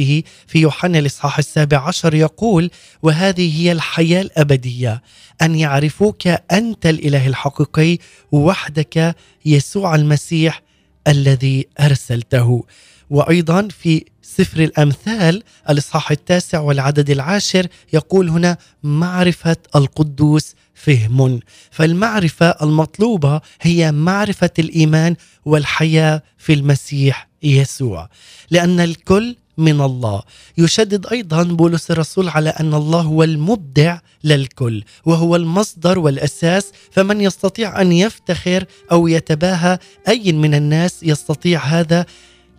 في 0.47 0.59
يوحنا 0.59 0.99
الإصحاح 0.99 1.37
السابع 1.37 1.87
عشر 1.87 2.13
يقول 2.13 2.71
وهذه 3.01 3.61
هي 3.61 3.71
الحياة 3.71 4.21
الأبدية 4.21 5.01
أن 5.41 5.55
يعرفوك 5.55 6.27
أنت 6.27 6.85
الإله 6.85 7.27
الحقيقي 7.27 7.97
وحدك 8.31 9.15
يسوع 9.45 9.95
المسيح 9.95 10.61
الذي 11.07 11.67
أرسلته. 11.79 12.63
وأيضا 13.09 13.67
في 13.67 14.05
سفر 14.21 14.63
الأمثال 14.63 15.43
الإصحاح 15.69 16.11
التاسع 16.11 16.59
والعدد 16.59 17.09
العاشر 17.09 17.67
يقول 17.93 18.29
هنا 18.29 18.57
معرفة 18.83 19.55
القدوس 19.75 20.55
فهم. 20.73 21.39
فالمعرفة 21.71 22.49
المطلوبة 22.49 23.41
هي 23.61 23.91
معرفة 23.91 24.49
الإيمان 24.59 25.15
والحياة 25.45 26.23
في 26.37 26.53
المسيح 26.53 27.27
يسوع 27.43 28.09
لأن 28.51 28.79
الكل 28.79 29.35
من 29.57 29.81
الله. 29.81 30.21
يشدد 30.57 31.07
أيضا 31.07 31.43
بولس 31.43 31.91
الرسول 31.91 32.29
على 32.29 32.49
أن 32.49 32.73
الله 32.73 33.01
هو 33.01 33.23
المبدع 33.23 33.99
للكل 34.23 34.83
وهو 35.05 35.35
المصدر 35.35 35.99
والأساس 35.99 36.71
فمن 36.91 37.21
يستطيع 37.21 37.81
أن 37.81 37.91
يفتخر 37.91 38.65
أو 38.91 39.07
يتباهى 39.07 39.79
أي 40.07 40.31
من 40.31 40.53
الناس 40.53 41.03
يستطيع 41.03 41.63
هذا؟ 41.63 42.05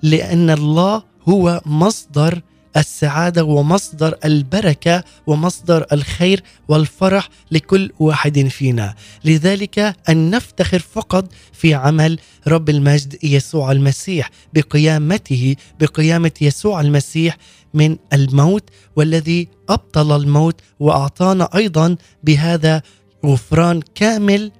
لأن 0.02 0.50
الله 0.50 1.02
هو 1.28 1.61
مصدر 1.66 2.40
السعادة 2.77 3.45
ومصدر 3.45 4.15
البركة 4.25 5.05
ومصدر 5.27 5.87
الخير 5.93 6.43
والفرح 6.69 7.29
لكل 7.51 7.91
واحد 7.99 8.49
فينا. 8.49 8.95
لذلك 9.25 9.79
أن 10.09 10.31
نفتخر 10.31 10.79
فقط 10.79 11.33
في 11.53 11.75
عمل 11.75 12.19
رب 12.49 12.69
المجد 12.69 13.25
يسوع 13.25 13.73
المسيح 13.73 14.31
بقيامته 14.55 15.57
بقيامة 15.81 16.33
يسوع 16.41 16.81
المسيح 16.81 17.37
من 17.75 17.97
الموت 18.13 18.71
والذي 18.97 19.49
أبطل 19.69 20.17
الموت 20.17 20.61
وأعطانا 20.81 21.49
أيضا 21.55 21.97
بهذا 22.25 22.83
غفران 23.27 23.81
كامل 23.95 24.53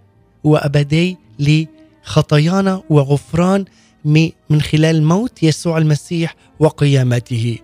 وأبدي 0.45 1.17
لخطايانا 1.39 2.83
وغفران 2.91 3.65
من 4.05 4.63
خلال 4.63 5.03
موت 5.03 5.43
يسوع 5.43 5.79
المسيح 5.79 6.35
وقيامته. 6.61 7.59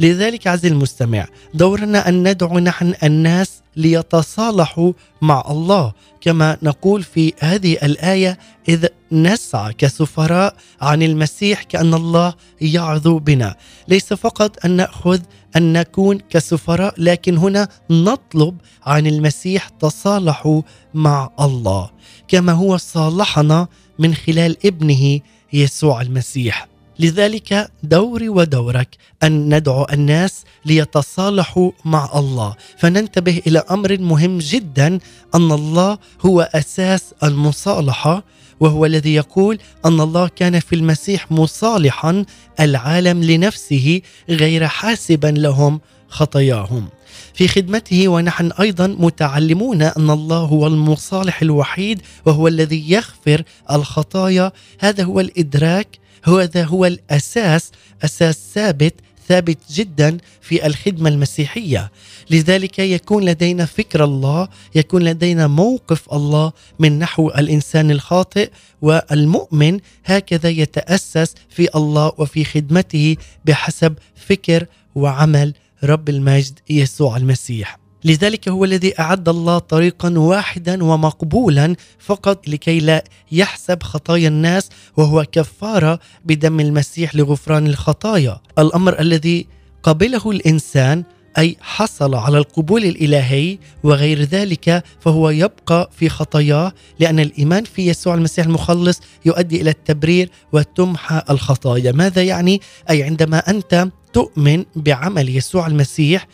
لذلك 0.00 0.46
عزيزي 0.46 0.68
المستمع 0.68 1.26
دورنا 1.54 2.08
أن 2.08 2.28
ندعو 2.28 2.58
نحن 2.58 2.94
الناس 3.02 3.62
ليتصالحوا 3.76 4.92
مع 5.22 5.44
الله. 5.50 5.92
كما 6.20 6.58
نقول 6.62 7.02
في 7.02 7.32
هذه 7.40 7.72
الآية 7.82 8.38
إذ 8.68 8.86
نسعى 9.12 9.72
كسفراء 9.72 10.56
عن 10.80 11.02
المسيح 11.02 11.62
كأن 11.62 11.94
الله 11.94 12.34
يعظ 12.60 13.08
بنا. 13.08 13.54
ليس 13.88 14.12
فقط 14.12 14.64
أن 14.64 14.70
نأخذ 14.70 15.20
أن 15.56 15.72
نكون 15.72 16.18
كسفراء 16.30 16.94
لكن 16.98 17.36
هنا 17.36 17.68
نطلب 17.90 18.56
عن 18.86 19.06
المسيح 19.06 19.68
تصالحوا 19.68 20.62
مع 20.94 21.30
الله. 21.40 21.90
كما 22.28 22.52
هو 22.52 22.76
صالحنا 22.76 23.68
من 23.98 24.14
خلال 24.14 24.66
ابنه 24.66 25.20
يسوع 25.52 26.00
المسيح. 26.00 26.68
لذلك 26.98 27.70
دوري 27.82 28.28
ودورك 28.28 28.96
أن 29.22 29.54
ندعو 29.54 29.86
الناس 29.92 30.44
ليتصالحوا 30.64 31.70
مع 31.84 32.10
الله. 32.14 32.54
فننتبه 32.78 33.42
إلى 33.46 33.58
أمر 33.70 33.98
مهم 33.98 34.38
جدا 34.38 34.98
أن 35.34 35.52
الله 35.52 35.98
هو 36.26 36.40
أساس 36.54 37.14
المصالحة 37.22 38.24
وهو 38.60 38.86
الذي 38.86 39.14
يقول 39.14 39.58
أن 39.84 40.00
الله 40.00 40.28
كان 40.28 40.60
في 40.60 40.74
المسيح 40.74 41.32
مصالحا 41.32 42.24
العالم 42.60 43.24
لنفسه 43.24 44.00
غير 44.28 44.66
حاسبا 44.66 45.26
لهم 45.26 45.80
خطاياهم. 46.08 46.88
في 47.34 47.48
خدمته 47.48 48.08
ونحن 48.08 48.52
أيضا 48.60 48.86
متعلمون 48.86 49.82
أن 49.82 50.10
الله 50.10 50.38
هو 50.38 50.66
المصالح 50.66 51.42
الوحيد 51.42 52.02
وهو 52.26 52.48
الذي 52.48 52.90
يغفر 52.90 53.42
الخطايا. 53.70 54.52
هذا 54.80 55.04
هو 55.04 55.20
الإدراك 55.20 55.88
هذا 56.24 56.64
هو 56.64 56.86
الأساس 56.86 57.72
أساس 58.04 58.38
ثابت 58.54 58.94
ثابت 59.28 59.58
جدا 59.70 60.18
في 60.40 60.66
الخدمة 60.66 61.08
المسيحية. 61.08 61.90
لذلك 62.30 62.78
يكون 62.78 63.24
لدينا 63.24 63.64
فكر 63.64 64.04
الله 64.04 64.48
يكون 64.74 65.02
لدينا 65.02 65.46
موقف 65.46 66.12
الله 66.12 66.52
من 66.78 66.98
نحو 66.98 67.28
الإنسان 67.28 67.90
الخاطئ 67.90 68.50
والمؤمن. 68.82 69.80
هكذا 70.04 70.48
يتأسس 70.48 71.34
في 71.48 71.68
الله 71.76 72.12
وفي 72.18 72.44
خدمته 72.44 73.16
بحسب 73.44 73.94
فكر 74.16 74.66
وعمل 74.94 75.54
رب 75.84 76.08
المجد 76.08 76.58
يسوع 76.70 77.16
المسيح. 77.16 77.78
لذلك 78.04 78.48
هو 78.48 78.64
الذي 78.64 79.00
أعد 79.00 79.28
الله 79.28 79.58
طريقا 79.58 80.18
واحدا 80.18 80.84
ومقبولا 80.84 81.76
فقط 81.98 82.48
لكي 82.48 82.80
لا 82.80 83.04
يحسب 83.32 83.82
خطايا 83.82 84.28
الناس 84.28 84.68
وهو 84.96 85.24
كفارة 85.32 86.00
بدم 86.24 86.60
المسيح 86.60 87.14
لغفران 87.14 87.66
الخطايا. 87.66 88.40
الأمر 88.58 89.00
الذي 89.00 89.46
قبله 89.82 90.30
الإنسان 90.30 91.04
أي 91.38 91.56
حصل 91.60 92.14
على 92.14 92.38
القبول 92.38 92.84
الإلهي 92.84 93.58
وغير 93.82 94.22
ذلك 94.22 94.84
فهو 95.00 95.30
يبقى 95.30 95.90
في 95.96 96.08
خطاياه 96.08 96.72
لأن 96.98 97.20
الإيمان 97.20 97.64
في 97.64 97.86
يسوع 97.86 98.14
المسيح 98.14 98.46
المخلص 98.46 99.00
يؤدي 99.24 99.60
إلى 99.60 99.70
التبرير 99.70 100.30
وتمحى 100.52 101.22
الخطايا، 101.30 101.92
ماذا 101.92 102.22
يعني؟ 102.22 102.60
أي 102.90 103.02
عندما 103.02 103.38
أنت 103.38 103.88
تؤمن 104.16 104.64
بعمل 104.76 105.36
يسوع 105.36 105.66
المسيح 105.66 106.26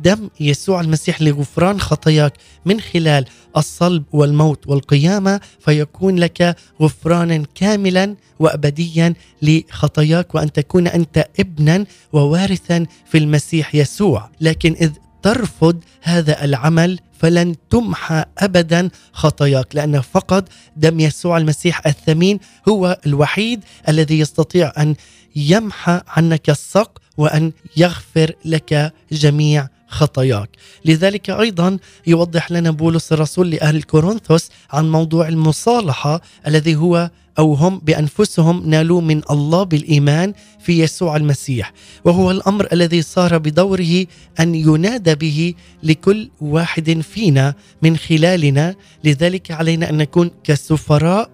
دم 0.00 0.28
يسوع 0.40 0.80
المسيح 0.80 1.22
لغفران 1.22 1.80
خطاياك 1.80 2.32
من 2.64 2.80
خلال 2.80 3.24
الصلب 3.56 4.04
والموت 4.12 4.68
والقيامة 4.68 5.40
فيكون 5.60 6.16
لك 6.16 6.56
غفرانا 6.82 7.44
كاملا 7.54 8.16
وابديا 8.38 9.14
لخطاياك 9.42 10.34
وأن 10.34 10.52
تكون 10.52 10.86
أنت 10.86 11.28
ابنا 11.40 11.84
ووارثا 12.12 12.86
في 13.06 13.18
المسيح 13.18 13.74
يسوع. 13.74 14.30
لكن 14.40 14.76
إذ 14.80 14.90
ترفض 15.22 15.80
هذا 16.02 16.44
العمل 16.44 16.98
فلن 17.18 17.54
تمحى 17.70 18.24
ابدا 18.38 18.90
خطاياك 19.12 19.76
لأن 19.76 20.00
فقط 20.00 20.48
دم 20.76 21.00
يسوع 21.00 21.38
المسيح 21.38 21.86
الثمين 21.86 22.38
هو 22.68 23.00
الوحيد 23.06 23.64
الذي 23.88 24.18
يستطيع 24.18 24.72
أن 24.78 24.94
يمحى 25.36 26.00
عنك 26.08 26.50
السق 26.50 26.98
وأن 27.16 27.52
يغفر 27.76 28.32
لك 28.44 28.92
جميع 29.12 29.68
خطاياك. 29.88 30.50
لذلك 30.84 31.30
أيضا 31.30 31.78
يوضح 32.06 32.52
لنا 32.52 32.70
بولس 32.70 33.12
الرسول 33.12 33.50
لأهل 33.50 33.82
كورنثوس 33.82 34.50
عن 34.70 34.90
موضوع 34.90 35.28
المصالحة 35.28 36.20
الذي 36.46 36.76
هو 36.76 37.10
أو 37.38 37.54
هم 37.54 37.78
بأنفسهم 37.78 38.70
نالوا 38.70 39.00
من 39.00 39.22
الله 39.30 39.62
بالإيمان 39.62 40.34
في 40.60 40.80
يسوع 40.82 41.16
المسيح. 41.16 41.72
وهو 42.04 42.30
الأمر 42.30 42.68
الذي 42.72 43.02
صار 43.02 43.38
بدوره 43.38 44.06
أن 44.40 44.54
ينادى 44.54 45.14
به 45.14 45.54
لكل 45.82 46.30
واحد 46.40 47.00
فينا 47.00 47.54
من 47.82 47.96
خلالنا. 47.96 48.74
لذلك 49.04 49.50
علينا 49.50 49.90
أن 49.90 49.96
نكون 49.96 50.30
كسفراء 50.44 51.30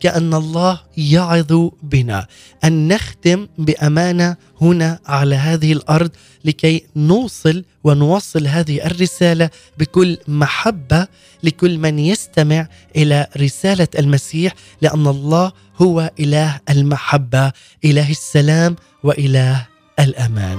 كأن 0.00 0.34
الله 0.34 0.80
يعظ 0.96 1.70
بنا. 1.82 2.26
أن 2.64 2.88
نختم 2.88 3.46
بأمانة 3.58 4.36
هنا 4.60 4.98
على 5.06 5.34
هذه 5.34 5.72
الأرض 5.72 6.10
لكي 6.44 6.84
نوصل 6.96 7.64
ونوصل 7.84 8.46
هذه 8.46 8.86
الرسالة 8.86 9.50
بكل 9.78 10.18
محبة 10.28 11.06
لكل 11.42 11.78
من 11.78 11.98
يستمع 11.98 12.66
إلى 12.96 13.26
رسالة 13.36 13.88
المسيح 13.98 14.54
لأن 14.82 15.06
الله 15.06 15.52
هو 15.82 16.10
إله 16.20 16.60
المحبة 16.70 17.52
إله 17.84 18.10
السلام 18.10 18.76
وإله 19.02 19.66
الأمان. 19.98 20.58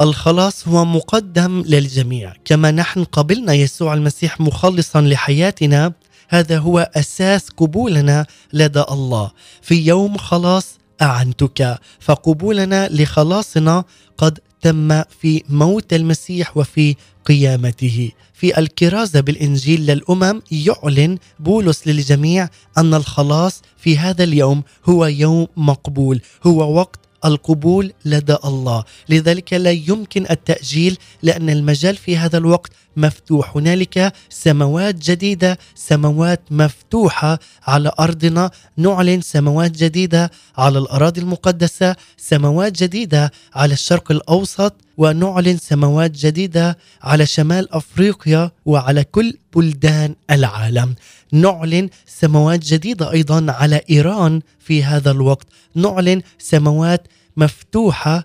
الخلاص 0.00 0.68
هو 0.68 0.84
مقدم 0.84 1.60
للجميع. 1.66 2.32
كما 2.44 2.70
نحن 2.70 3.04
قبلنا 3.04 3.52
يسوع 3.52 3.94
المسيح 3.94 4.40
مخلصا 4.40 5.00
لحياتنا 5.00 5.92
هذا 6.28 6.58
هو 6.58 6.90
أساس 6.94 7.48
قبولنا 7.56 8.26
لدى 8.52 8.84
الله. 8.90 9.30
في 9.62 9.74
يوم 9.74 10.16
خلاص 10.16 10.78
أعنتك 11.02 11.78
فقبولنا 12.00 12.88
لخلاصنا 12.88 13.84
قد 14.18 14.38
تم 14.60 15.02
في 15.02 15.42
موت 15.48 15.92
المسيح 15.92 16.56
وفي 16.56 16.96
قيامته. 17.24 18.10
في 18.34 18.58
الكرازة 18.58 19.20
بالإنجيل 19.20 19.86
للأمم 19.86 20.42
يعلن 20.50 21.18
بولس 21.38 21.86
للجميع 21.86 22.48
أن 22.78 22.94
الخلاص 22.94 23.62
في 23.76 23.98
هذا 23.98 24.24
اليوم 24.24 24.62
هو 24.86 25.06
يوم 25.06 25.46
مقبول 25.56 26.20
هو 26.46 26.74
وقت 26.74 27.00
القبول 27.24 27.92
لدى 28.04 28.36
الله. 28.44 28.84
لذلك 29.08 29.52
لا 29.52 29.70
يمكن 29.70 30.26
التأجيل 30.30 30.98
لأن 31.22 31.50
المجال 31.50 31.96
في 31.96 32.16
هذا 32.16 32.38
الوقت 32.38 32.72
مفتوح. 32.96 33.56
هنالك 33.56 34.12
سماوات 34.28 34.94
جديدة 34.94 35.58
سماوات 35.74 36.40
مفتوحة 36.50 37.38
على 37.66 37.92
أرضنا. 38.00 38.50
نعلن 38.76 39.20
سماوات 39.20 39.70
جديدة 39.70 40.30
على 40.56 40.78
الأراضي 40.78 41.20
المقدسة 41.20 41.96
سماوات 42.16 42.82
جديدة 42.82 43.30
على 43.54 43.72
الشرق 43.72 44.10
الأوسط 44.10 44.74
ونعلن 44.96 45.56
سماوات 45.58 46.10
جديدة 46.10 46.78
على 47.02 47.26
شمال 47.26 47.74
أفريقيا 47.74 48.50
وعلى 48.64 49.04
كل 49.04 49.34
بلدان 49.56 50.14
العالم. 50.30 50.94
نعلن 51.32 51.88
سماوات 52.06 52.60
جديدة 52.64 53.12
أيضا 53.12 53.52
على 53.52 53.80
إيران 53.90 54.40
في 54.58 54.84
هذا 54.84 55.10
الوقت. 55.10 55.46
نعلن 55.74 56.22
سماوات 56.38 57.08
مفتوحة 57.36 58.24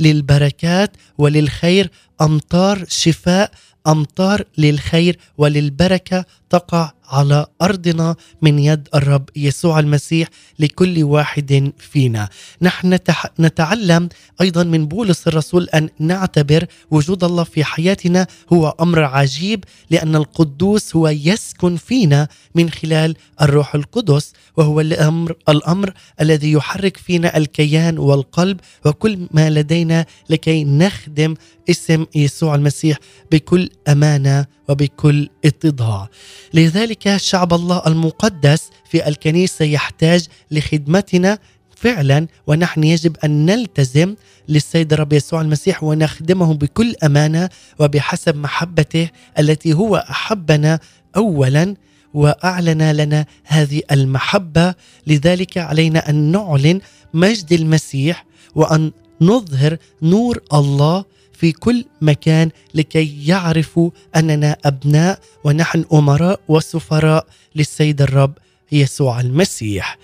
للبركات 0.00 0.96
وللخير 1.18 1.90
أمطار 2.20 2.84
شفاء 2.88 3.50
أمطار 3.86 4.44
للخير 4.58 5.18
وللبركة 5.38 6.24
تقع 6.54 6.92
على 7.08 7.46
أرضنا 7.62 8.16
من 8.42 8.58
يد 8.58 8.88
الرب 8.94 9.28
يسوع 9.36 9.78
المسيح 9.78 10.28
لكل 10.58 11.02
واحد 11.02 11.72
فينا. 11.78 12.28
نحن 12.62 12.98
نتعلم 13.40 14.08
أيضا 14.40 14.62
من 14.62 14.86
بولس 14.86 15.28
الرسول 15.28 15.68
أن 15.68 15.88
نعتبر 15.98 16.66
وجود 16.90 17.24
الله 17.24 17.44
في 17.44 17.64
حياتنا 17.64 18.26
هو 18.52 18.74
أمر 18.80 19.04
عجيب 19.04 19.64
لأن 19.90 20.16
القدوس 20.16 20.96
هو 20.96 21.08
يسكن 21.08 21.76
فينا 21.76 22.28
من 22.54 22.70
خلال 22.70 23.16
الروح 23.42 23.74
القدس 23.74 24.32
وهو 24.56 24.80
الامر 24.80 25.36
الأمر 25.48 25.92
الذي 26.20 26.52
يحرك 26.52 26.96
فينا 26.96 27.36
الكيان 27.36 27.98
والقلب 27.98 28.60
وكل 28.86 29.28
ما 29.30 29.50
لدينا 29.50 30.06
لكي 30.30 30.64
نخدم 30.64 31.34
اسم 31.70 32.06
يسوع 32.14 32.54
المسيح 32.54 32.98
بكل 33.32 33.70
أمانة 33.88 34.46
وبكل 34.68 35.28
إتضاع. 35.44 36.08
لذلك 36.54 37.16
شعب 37.16 37.54
الله 37.54 37.82
المقدس 37.86 38.70
في 38.90 39.08
الكنيسة 39.08 39.64
يحتاج 39.64 40.26
لخدمتنا 40.50 41.38
فعلا 41.76 42.26
ونحن 42.46 42.84
يجب 42.84 43.16
أن 43.24 43.46
نلتزم 43.46 44.14
للسيد 44.48 44.92
الرب 44.92 45.12
يسوع 45.12 45.40
المسيح 45.40 45.84
ونخدمه 45.84 46.54
بكل 46.54 46.94
أمانة 47.04 47.48
وبحسب 47.78 48.36
محبته 48.36 49.10
التي 49.38 49.72
هو 49.72 49.96
أحبنا 49.96 50.78
اولا 51.16 51.74
وأعلن 52.14 52.90
لنا 52.90 53.26
هذه 53.44 53.82
المحبة. 53.92 54.74
لذلك 55.06 55.58
علينا 55.58 56.10
أن 56.10 56.14
نعلن 56.14 56.80
مجد 57.14 57.52
المسيح 57.52 58.26
وأن 58.54 58.92
نظهر 59.20 59.76
نور 60.02 60.40
الله 60.54 61.04
في 61.34 61.52
كل 61.52 61.84
مكان 62.00 62.50
لكي 62.74 63.26
يعرفوا 63.26 63.90
أننا 64.16 64.56
أبناء 64.64 65.18
ونحن 65.44 65.84
أمراء 65.92 66.40
وسفراء 66.48 67.26
للسيد 67.56 68.02
الرب 68.02 68.38
يسوع 68.72 69.20
المسيح. 69.20 69.98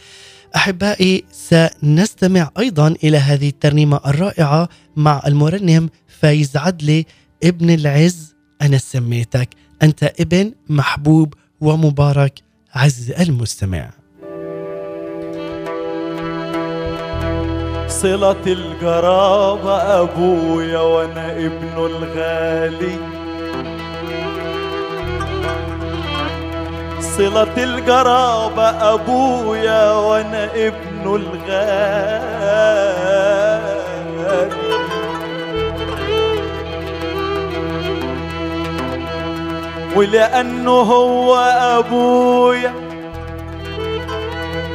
أحبائي 0.57 1.25
سنستمع 1.33 2.51
أيضا 2.59 2.89
إلى 3.05 3.17
هذه 3.17 3.49
الترنيمة 3.49 4.01
الرائعة 4.07 4.69
مع 4.97 5.23
المرنم 5.27 5.89
فايز 6.21 6.57
عدلي 6.57 7.07
ابن 7.45 7.71
العز 7.71 8.35
أنا 8.63 8.79
سميتك 8.79 9.49
أنت 9.83 10.13
ابن 10.21 10.53
محبوب 10.69 11.35
ومبارك 11.61 12.41
عز 12.75 13.11
المستمع. 13.11 14.00
صلة 17.91 18.45
القرابة 18.47 19.77
أبويا 20.03 20.79
وأنا 20.81 21.33
ابنه 21.33 21.87
الغالي. 21.87 22.97
صلة 27.01 27.65
القرابة 27.65 28.69
أبويا 28.95 29.93
وأنا 29.93 30.45
ابنه 30.45 31.17
الغالي. 31.17 32.31
ولأنه 39.97 40.71
هو 40.71 41.37
أبويا 41.79 42.90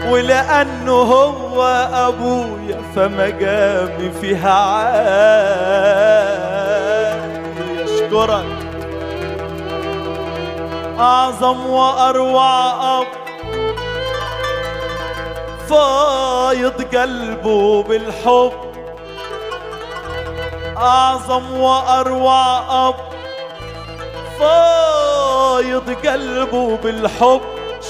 ولأنه 0.10 0.92
هو 0.92 1.64
أبويا 1.94 2.82
فمقامي 2.96 4.12
فيها 4.22 4.52
عالي 4.52 5.04
أشكرك 7.84 8.46
أعظم 11.00 11.66
وأروع 11.66 12.70
أب. 13.02 13.08
فايض 15.70 16.82
قلبه 16.96 17.84
بالحب. 17.84 18.52
أعظم 20.78 21.60
وأروع 21.60 22.58
أب. 22.88 22.96
فايض 24.40 25.90
قلبه 26.08 26.78
بالحب. 26.84 27.42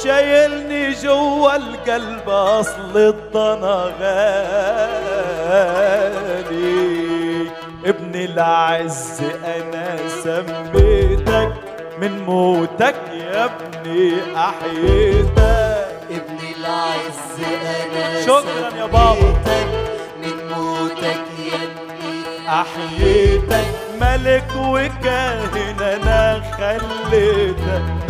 شايلني 0.06 0.92
جوا 0.92 1.56
القلب 1.56 2.30
أصل 2.30 2.98
الضنا 2.98 3.92
غالي. 4.02 4.26
ابن 7.86 8.16
العز 8.16 9.22
أنا 9.46 9.98
سميتك 10.24 11.54
من 12.02 12.20
موتك 12.26 12.96
يا 13.14 13.46
ابني 13.46 14.14
أحييتك. 14.36 15.88
ابن 16.10 16.40
العز 16.58 17.38
أنا 17.66 18.22
شكراً 18.22 18.70
يا 18.80 18.86
بابا. 18.86 19.30
من 20.22 20.38
موتك 20.52 21.24
يا 21.40 21.60
ابني 21.68 22.16
أحييتك. 22.48 23.68
ملك 24.02 24.50
وكاهن 24.58 25.80
أنا 25.82 26.42
خليتك. 26.58 28.05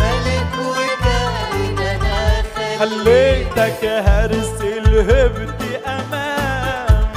خليتك 2.79 3.85
هرس 3.85 4.61
الهبتي 4.61 5.77
امامك 5.88 7.15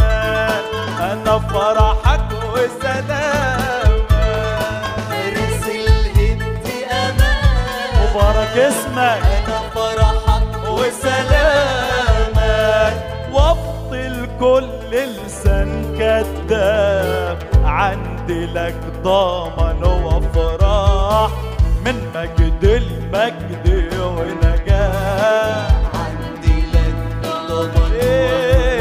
أنا 1.01 1.39
فرحك 1.39 2.31
وسلامك 2.53 4.09
فارس 5.09 5.65
الهبت 5.69 6.67
امامك 6.91 8.11
مبارك 8.15 8.57
اسمك. 8.57 9.23
أنا 9.49 9.59
فرحك 9.75 10.53
وسلامك 10.69 12.17
وابطل 13.33 14.17
كل 14.41 14.91
لسان 14.91 15.71
كذاب. 15.99 17.39
عندي 17.65 18.47
لك 18.47 18.81
ضامن 19.03 19.83
وفرح. 19.85 21.31
من 21.85 21.97
مجد 22.15 22.65
المجد 22.65 23.67
ونجاح 24.01 25.71
عندي 25.95 26.59
لك 26.75 26.95
إيه، 28.03 28.81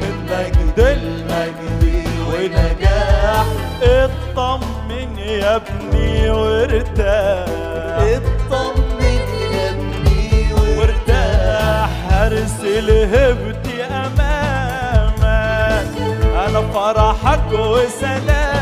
من 0.00 0.14
مجد 0.30 0.78
المجد 0.78 1.82
ونجاح 2.28 3.46
اطمن 3.82 5.18
يا 5.18 5.56
ابني 5.56 6.30
وارتاح. 6.30 7.46
اطمن 8.00 9.22
يا 9.52 9.70
ابني 9.70 10.52
وارتاح. 10.52 11.90
هرسل 12.10 12.88
هبتي 12.90 13.84
أمامك. 13.84 15.26
أنا 16.48 16.60
فرحك 16.74 17.52
وسلامك. 17.52 18.55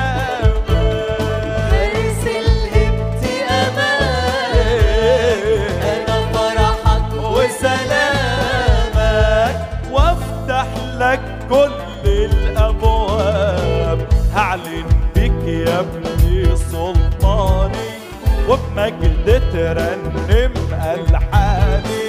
وبمجد 18.77 19.43
ترنم 19.53 20.53
ألحاني. 20.72 22.07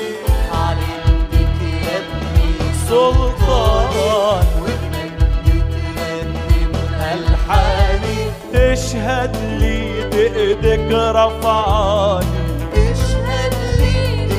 عندك 0.51 1.57
يا 1.61 1.97
ابني 2.01 2.53
سلطان. 2.89 4.45
وبمجد 4.61 5.69
ترنم 5.95 6.73
الحاني 7.13 8.19
تشهد 8.53 9.35
لي 9.59 9.79
بإيدك 10.09 10.89
رفعاني 10.91 12.45
اشهد 12.73 13.53
لي 13.79 13.97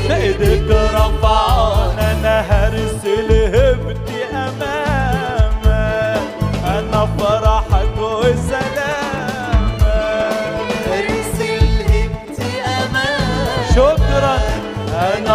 بإيدك 0.09 0.71
رفعان 0.71 1.99
أنا 1.99 2.37
هرسل 2.41 3.29
هبتي 3.55 4.21
امامك 4.33 5.67
أنا 6.65 7.01
فرحك 7.19 7.66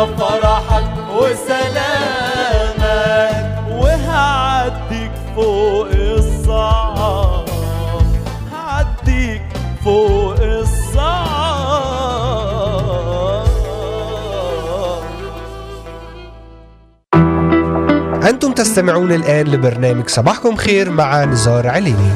فرحك 0.06 0.94
وسلامك 1.16 2.82
وهعديك 3.72 5.12
فوق 5.36 5.88
الصعب 5.92 7.46
هعديك 8.54 9.42
فوق 9.84 10.40
الصعب 10.42 11.62
أنتم 18.30 18.52
تستمعون 18.52 19.12
الآن 19.12 19.48
لبرنامج 19.48 20.10
صباحكم 20.10 20.56
خير 20.56 20.90
مع 20.90 21.26
نزار 21.26 21.68
عليني. 21.68 22.12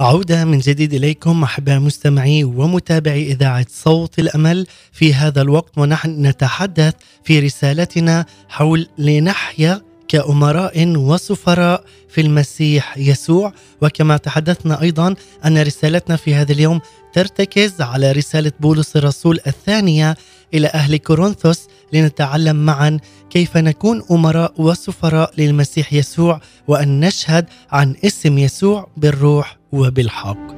عودة 0.00 0.44
من 0.44 0.58
جديد 0.58 0.94
إليكم 0.94 1.42
أحباء 1.42 1.78
مستمعي 1.78 2.44
ومتابعي 2.44 3.32
إذاعة 3.32 3.66
صوت 3.70 4.18
الأمل 4.18 4.66
في 4.92 5.14
هذا 5.14 5.42
الوقت 5.42 5.78
ونحن 5.78 6.26
نتحدث 6.26 6.94
في 7.24 7.40
رسالتنا 7.40 8.26
حول 8.48 8.88
لنحيا 8.98 9.82
كأمراء 10.08 10.96
وسفراء 10.96 11.84
في 12.08 12.20
المسيح 12.20 12.98
يسوع. 12.98 13.52
وكما 13.82 14.16
تحدثنا 14.16 14.82
أيضا 14.82 15.14
أن 15.44 15.62
رسالتنا 15.62 16.16
في 16.16 16.34
هذا 16.34 16.52
اليوم 16.52 16.80
ترتكز 17.12 17.80
على 17.80 18.12
رسالة 18.12 18.52
بولس 18.60 18.96
الرسول 18.96 19.40
الثانية 19.46 20.16
إلى 20.54 20.66
أهل 20.66 20.96
كورنثوس 20.96 21.60
لنتعلم 21.92 22.56
معا 22.56 22.98
كيف 23.30 23.56
نكون 23.56 24.02
أمراء 24.10 24.52
وسفراء 24.58 25.32
للمسيح 25.38 25.92
يسوع 25.92 26.40
وأن 26.68 27.00
نشهد 27.00 27.46
عن 27.70 27.96
اسم 28.04 28.38
يسوع 28.38 28.88
بالروح 28.96 29.58
وبالحق. 29.72 30.56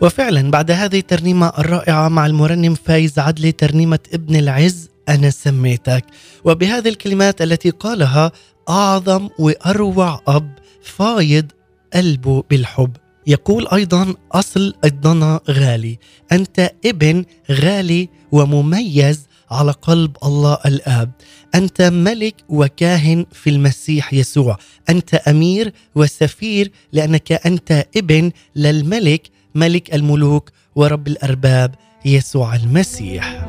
وفعلا 0.00 0.50
بعد 0.50 0.70
هذه 0.70 0.98
الترنيمة 0.98 1.52
الرائعة 1.58 2.08
مع 2.08 2.26
المرنم 2.26 2.74
فايز 2.74 3.18
عدلي 3.18 3.52
ترنيمة 3.52 3.98
ابن 4.14 4.36
العز 4.36 4.88
أنا 5.08 5.30
سميتك. 5.30 6.04
وبهذه 6.44 6.88
الكلمات 6.88 7.42
التي 7.42 7.70
قالها 7.70 8.32
أعظم 8.68 9.28
وأروع 9.38 10.20
أب 10.28 10.50
فايض 10.82 11.46
قلبه 11.94 12.44
بالحب. 12.50 12.96
يقول 13.26 13.68
أيضا 13.72 14.14
أصل 14.32 14.74
الضنا 14.84 15.40
غالي. 15.50 15.98
أنت 16.32 16.70
ابن 16.84 17.24
غالي 17.50 18.08
ومميز 18.32 19.26
على 19.50 19.72
قلب 19.72 20.16
الله 20.24 20.58
الآب. 20.66 21.10
أنت 21.54 21.82
ملك 21.82 22.34
وكاهن 22.48 23.26
في 23.32 23.50
المسيح 23.50 24.14
يسوع. 24.14 24.58
أنت 24.88 25.14
أمير 25.14 25.72
وسفير 25.94 26.72
لأنك 26.92 27.32
أنت 27.32 27.86
ابن 27.96 28.32
للملك 28.56 29.22
ملك 29.54 29.94
الملوك 29.94 30.50
ورب 30.74 31.08
الأرباب 31.08 31.74
يسوع 32.04 32.56
المسيح. 32.56 33.46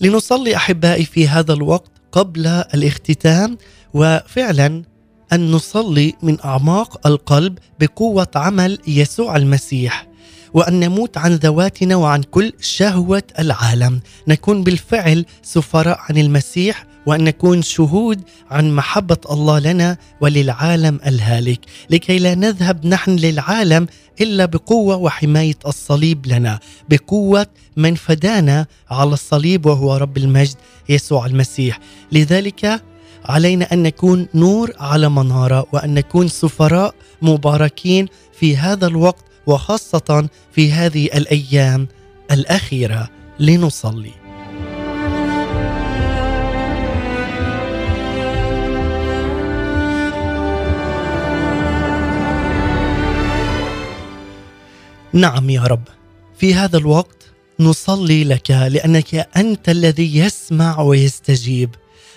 لنصلي 0.00 0.56
أحبائي 0.56 1.04
في 1.04 1.28
هذا 1.28 1.52
الوقت 1.52 1.90
قبل 2.12 2.46
الاختتام 2.46 3.58
وفعلا 3.94 4.82
أن 5.32 5.50
نصلي 5.50 6.14
من 6.22 6.36
أعماق 6.44 7.06
القلب 7.06 7.58
بقوة 7.80 8.28
عمل 8.34 8.78
يسوع 8.86 9.36
المسيح. 9.36 10.07
وأن 10.54 10.80
نموت 10.80 11.18
عن 11.18 11.34
ذواتنا 11.34 11.96
وعن 11.96 12.22
كل 12.22 12.52
شهوة 12.60 13.22
العالم. 13.38 14.00
نكون 14.28 14.62
بالفعل 14.62 15.24
سفراء 15.42 15.98
عن 16.08 16.18
المسيح 16.18 16.86
وأن 17.06 17.24
نكون 17.24 17.62
شهود 17.62 18.22
عن 18.50 18.70
محبة 18.70 19.16
الله 19.30 19.58
لنا 19.58 19.96
وللعالم 20.20 21.00
الهالك. 21.06 21.60
لكي 21.90 22.18
لا 22.18 22.34
نذهب 22.34 22.86
نحن 22.86 23.16
للعالم 23.16 23.86
إلا 24.20 24.44
بقوة 24.44 24.96
وحماية 24.96 25.58
الصليب 25.66 26.26
لنا 26.26 26.58
بقوة 26.88 27.46
من 27.76 27.94
فدانا 27.94 28.66
على 28.90 29.12
الصليب 29.12 29.66
وهو 29.66 29.96
رب 29.96 30.16
المجد 30.16 30.56
يسوع 30.88 31.26
المسيح. 31.26 31.80
لذلك 32.12 32.82
علينا 33.24 33.72
أن 33.72 33.82
نكون 33.82 34.28
نور 34.34 34.72
على 34.78 35.08
منارة 35.08 35.66
وأن 35.72 35.94
نكون 35.94 36.28
سفراء 36.28 36.94
مباركين 37.22 38.06
في 38.40 38.56
هذا 38.56 38.86
الوقت 38.86 39.24
وخاصة 39.48 40.28
في 40.52 40.72
هذه 40.72 41.06
الأيام 41.06 41.88
الأخيرة 42.30 43.08
لنصلي. 43.40 44.12
نعم 55.12 55.50
يا 55.50 55.62
رب 55.62 55.82
في 56.38 56.54
هذا 56.54 56.78
الوقت 56.78 57.30
نصلي 57.60 58.24
لك 58.24 58.50
لأنك 58.50 59.14
أنت 59.36 59.68
الذي 59.68 60.18
يسمع 60.18 60.80
ويستجيب. 60.80 61.70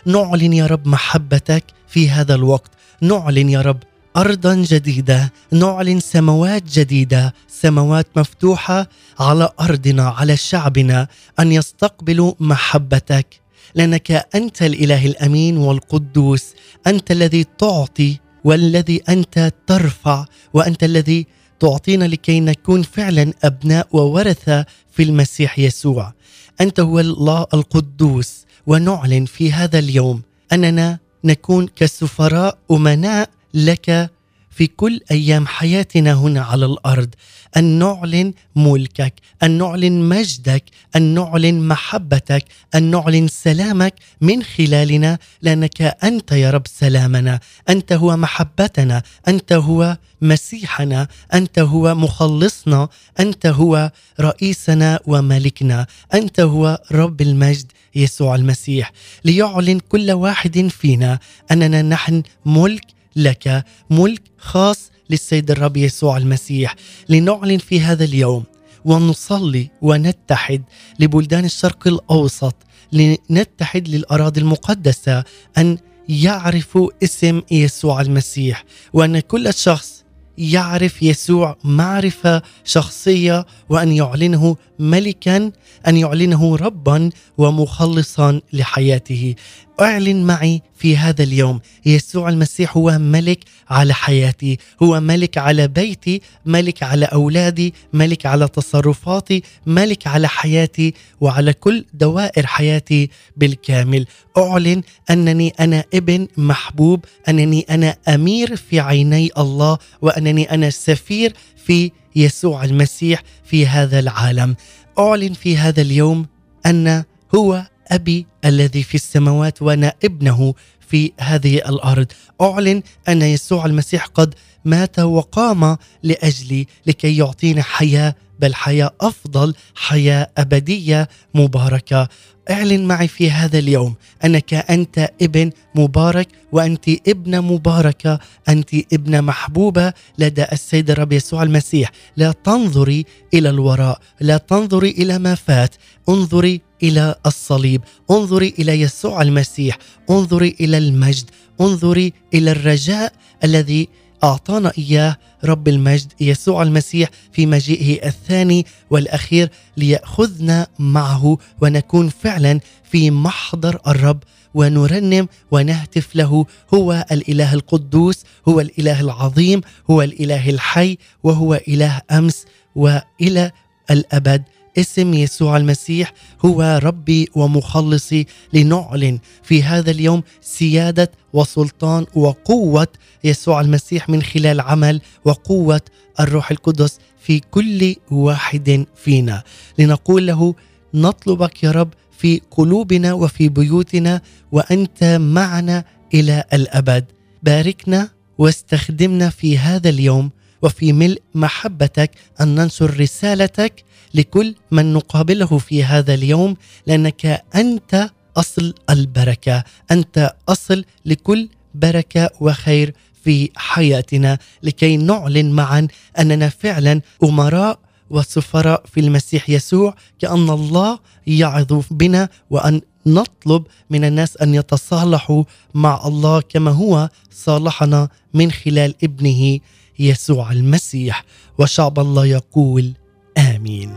نعلن 0.05 0.53
يا 0.53 0.67
رب 0.67 0.87
محبتك 0.87 1.63
في 1.87 2.09
هذا 2.09 2.35
الوقت. 2.35 2.71
نعلن 3.01 3.49
يا 3.49 3.61
رب 3.61 3.83
ارضا 4.17 4.55
جديدة 4.55 5.33
نعلن 5.51 5.99
سماوات 5.99 6.63
جديدة 6.63 7.33
سماوات 7.47 8.07
مفتوحة 8.15 8.89
على 9.19 9.49
أرضنا 9.59 10.03
على 10.03 10.37
شعبنا 10.37 11.07
أن 11.39 11.51
يستقبلوا 11.51 12.33
محبتك. 12.39 13.41
لأنك 13.75 14.11
أنت 14.35 14.61
الإله 14.61 15.05
الأمين 15.05 15.57
والقدوس 15.57 16.53
أنت 16.87 17.11
الذي 17.11 17.45
تعطي 17.57 18.19
والذي 18.43 19.01
أنت 19.09 19.51
ترفع 19.67 20.25
وأنت 20.53 20.83
الذي 20.83 21.27
تعطينا 21.59 22.05
لكي 22.05 22.39
نكون 22.39 22.81
فعلا 22.81 23.33
أبناء 23.43 23.87
وورثة 23.91 24.65
في 24.91 25.03
المسيح 25.03 25.59
يسوع. 25.59 26.13
أنت 26.61 26.79
هو 26.79 26.99
الله 26.99 27.45
القدوس 27.53 28.45
ونعلن 28.67 29.25
في 29.25 29.53
هذا 29.53 29.79
اليوم 29.79 30.21
أننا 30.53 30.99
نكون 31.23 31.67
كسفراء 31.67 32.57
أمناء 32.71 33.29
لك 33.53 34.11
في 34.51 34.67
كل 34.67 35.01
أيام 35.11 35.47
حياتنا 35.47 36.13
هنا 36.13 36.41
على 36.41 36.65
الأرض 36.65 37.09
أن 37.57 37.63
نعلن 37.63 38.33
ملكك 38.55 39.13
أن 39.43 39.51
نعلن 39.57 40.09
مجدك 40.09 40.63
أن 40.95 41.01
نعلن 41.01 41.67
محبتك 41.67 42.45
أن 42.75 42.83
نعلن 42.83 43.27
سلامك 43.27 43.93
من 44.21 44.43
خلالنا 44.43 45.17
لأنك 45.41 45.81
أنت 45.81 46.31
يا 46.31 46.51
رب 46.51 46.67
سلامنا 46.67 47.39
أنت 47.69 47.93
هو 47.93 48.17
محبتنا 48.17 49.03
أنت 49.27 49.53
هو 49.53 49.97
مسيحنا 50.21 51.07
أنت 51.33 51.59
هو 51.59 51.95
مخلصنا 51.95 52.87
أنت 53.19 53.45
هو 53.45 53.91
رئيسنا 54.19 54.99
وملكنا 55.07 55.87
أنت 56.13 56.39
هو 56.39 56.81
رب 56.91 57.21
المجد 57.21 57.71
يسوع 57.95 58.35
المسيح. 58.35 58.91
ليعلن 59.25 59.79
كل 59.89 60.11
واحد 60.11 60.67
فينا 60.67 61.19
أننا 61.51 61.81
نحن 61.81 62.23
ملك 62.45 63.00
لك 63.15 63.65
ملك 63.89 64.21
خاص 64.37 64.91
للسيد 65.09 65.51
الرب 65.51 65.77
يسوع 65.77 66.17
المسيح. 66.17 66.75
لنعلن 67.09 67.57
في 67.57 67.81
هذا 67.81 68.03
اليوم 68.03 68.43
ونصلي 68.85 69.69
ونتحد 69.81 70.63
لبلدان 70.99 71.45
الشرق 71.45 71.87
الأوسط 71.87 72.55
لنتحد 72.91 73.87
للأراضي 73.87 74.41
المقدسة 74.41 75.23
أن 75.57 75.77
يعرفوا 76.09 76.89
اسم 77.03 77.41
يسوع 77.51 78.01
المسيح 78.01 78.65
وأن 78.93 79.19
كل 79.19 79.53
شخص 79.53 80.03
يعرف 80.37 81.03
يسوع 81.03 81.57
معرفة 81.63 82.41
شخصية 82.63 83.45
وأن 83.69 83.91
يعلنه 83.91 84.55
ملكا 84.79 85.51
أن 85.87 85.97
يعلنه 85.97 86.55
ربا 86.55 87.09
ومخلصا 87.37 88.41
لحياته. 88.53 89.35
أعلن 89.81 90.23
معي 90.23 90.61
في 90.75 90.97
هذا 90.97 91.23
اليوم. 91.23 91.59
يسوع 91.85 92.29
المسيح 92.29 92.77
هو 92.77 92.97
ملك 92.99 93.39
على 93.69 93.93
حياتي 93.93 94.57
هو 94.83 94.99
ملك 94.99 95.37
على 95.37 95.67
بيتي 95.67 96.21
ملك 96.45 96.83
على 96.83 97.05
أولادي 97.05 97.73
ملك 97.93 98.25
على 98.25 98.47
تصرفاتي 98.47 99.43
ملك 99.65 100.07
على 100.07 100.27
حياتي 100.27 100.93
وعلى 101.21 101.53
كل 101.53 101.85
دوائر 101.93 102.45
حياتي 102.45 103.09
بالكامل. 103.37 104.05
أعلن 104.37 104.81
أنني 105.09 105.53
أنا 105.59 105.83
ابن 105.93 106.27
محبوب 106.37 107.05
أنني 107.29 107.65
أنا 107.69 107.95
أمير 108.07 108.55
في 108.55 108.79
عيني 108.79 109.29
الله 109.37 109.77
وأنني 110.01 110.51
أنا 110.51 110.69
سفير 110.69 111.33
في 111.65 111.91
يسوع 112.15 112.63
المسيح 112.63 113.23
في 113.43 113.67
هذا 113.67 113.99
العالم. 113.99 114.55
أعلن 114.99 115.33
في 115.33 115.57
هذا 115.57 115.81
اليوم 115.81 116.25
أن 116.65 117.03
هو 117.35 117.63
ابي 117.91 118.27
الذي 118.45 118.83
في 118.83 118.95
السماوات 118.95 119.61
وأنا 119.61 119.93
ابنه 120.03 120.53
في 120.87 121.11
هذه 121.19 121.55
الأرض. 121.55 122.07
أعلن 122.41 122.81
أن 123.09 123.21
يسوع 123.21 123.65
المسيح 123.65 124.05
قد 124.05 124.35
مات 124.65 124.99
وقام 124.99 125.77
لأجلي 126.03 126.67
لكي 126.85 127.17
يعطينا 127.17 127.61
حياة 127.61 128.15
بل 128.39 128.55
حياة 128.55 128.91
أفضل 129.01 129.55
حياة 129.75 130.29
أبدية 130.37 131.07
مباركة. 131.35 132.07
أعلن 132.51 132.87
معي 132.87 133.07
في 133.07 133.31
هذا 133.31 133.59
اليوم 133.59 133.95
أنك 134.25 134.53
أنت 134.53 135.09
ابن 135.21 135.51
مبارك 135.75 136.27
وأنت 136.51 136.89
ابنة 137.07 137.41
مباركة 137.41 138.19
أنت 138.49 138.69
ابنة 138.93 139.21
محبوبة 139.21 139.93
لدى 140.17 140.45
السيد 140.51 140.91
الرب 140.91 141.11
يسوع 141.13 141.43
المسيح. 141.43 141.91
لا 142.17 142.31
تنظري 142.31 143.05
إلى 143.33 143.49
الوراء 143.49 143.99
لا 144.19 144.37
تنظري 144.37 144.89
إلى 144.89 145.19
ما 145.19 145.35
فات. 145.35 145.75
انظري 146.09 146.61
إلى 146.83 147.15
الصليب. 147.25 147.81
انظري 148.11 148.53
إلى 148.59 148.81
يسوع 148.81 149.21
المسيح. 149.21 149.77
انظري 150.09 150.55
إلى 150.59 150.77
المجد. 150.77 151.29
انظري 151.61 152.13
إلى 152.33 152.51
الرجاء 152.51 153.13
الذي 153.43 153.87
أعطانا 154.23 154.71
إياه 154.77 155.17
رب 155.43 155.67
المجد 155.67 156.13
يسوع 156.19 156.63
المسيح 156.63 157.09
في 157.31 157.45
مجيئه 157.45 158.07
الثاني 158.07 158.65
والأخير 158.89 159.49
ليأخذنا 159.77 160.67
معه 160.79 161.37
ونكون 161.61 162.09
فعلا 162.09 162.59
في 162.91 163.11
محضر 163.11 163.79
الرب 163.87 164.23
ونرنم 164.53 165.27
ونهتف 165.51 166.15
له. 166.15 166.45
هو 166.73 167.05
الإله 167.11 167.53
القدوس 167.53 168.23
هو 168.47 168.59
الإله 168.59 169.01
العظيم 169.01 169.61
هو 169.91 170.01
الإله 170.01 170.49
الحي 170.49 170.97
وهو 171.23 171.61
إله 171.67 172.01
أمس 172.11 172.45
وإلى 172.75 173.51
الأبد. 173.91 174.43
اسم 174.77 175.13
يسوع 175.13 175.57
المسيح 175.57 176.13
هو 176.45 176.79
ربي 176.83 177.29
ومخلصي 177.35 178.25
لنعلن 178.53 179.19
في 179.43 179.63
هذا 179.63 179.91
اليوم 179.91 180.23
سيادة 180.41 181.11
وسلطان 181.33 182.05
وقوة 182.15 182.87
يسوع 183.23 183.61
المسيح 183.61 184.09
من 184.09 184.21
خلال 184.21 184.61
عمل 184.61 185.01
وقوة 185.25 185.81
الروح 186.19 186.51
القدس 186.51 186.99
في 187.19 187.39
كل 187.39 187.95
واحد 188.11 188.85
فينا. 188.95 189.43
لنقول 189.79 190.27
له 190.27 190.55
نطلبك 190.93 191.63
يا 191.63 191.71
رب 191.71 191.93
في 192.17 192.41
قلوبنا 192.51 193.13
وفي 193.13 193.49
بيوتنا 193.49 194.21
وأنت 194.51 195.03
معنا 195.21 195.83
إلى 196.13 196.43
الأبد. 196.53 197.05
باركنا 197.43 198.09
واستخدمنا 198.37 199.29
في 199.29 199.57
هذا 199.57 199.89
اليوم 199.89 200.31
وفي 200.61 200.93
ملء 200.93 201.21
محبتك 201.35 202.11
أن 202.41 202.55
ننشر 202.55 202.99
رسالتك 202.99 203.83
لكل 204.13 204.55
من 204.71 204.93
نقابله 204.93 205.57
في 205.57 205.83
هذا 205.83 206.13
اليوم 206.13 206.55
لأنك 206.87 207.43
أنت 207.55 208.09
أصل 208.37 208.73
البركة. 208.89 209.63
أنت 209.91 210.35
أصل 210.49 210.85
لكل 211.05 211.49
بركة 211.75 212.29
وخير 212.39 212.93
في 213.23 213.49
حياتنا. 213.55 214.37
لكي 214.63 214.97
نعلن 214.97 215.51
معا 215.51 215.87
أننا 216.19 216.49
فعلا 216.49 217.01
أمراء 217.23 217.79
وسفراء 218.09 218.83
في 218.85 218.99
المسيح 218.99 219.49
يسوع 219.49 219.95
كأن 220.19 220.49
الله 220.49 220.99
يعظ 221.27 221.83
بنا 221.91 222.29
وأن 222.49 222.81
نطلب 223.05 223.63
من 223.89 224.05
الناس 224.05 224.37
أن 224.37 224.53
يتصالحوا 224.55 225.43
مع 225.73 226.07
الله 226.07 226.41
كما 226.41 226.71
هو 226.71 227.09
صالحنا 227.31 228.09
من 228.33 228.51
خلال 228.51 228.95
ابنه 229.03 229.59
يسوع 229.99 230.51
المسيح. 230.51 231.25
وشعب 231.57 231.99
الله 231.99 232.25
يقول 232.25 232.93
آمين 233.37 233.91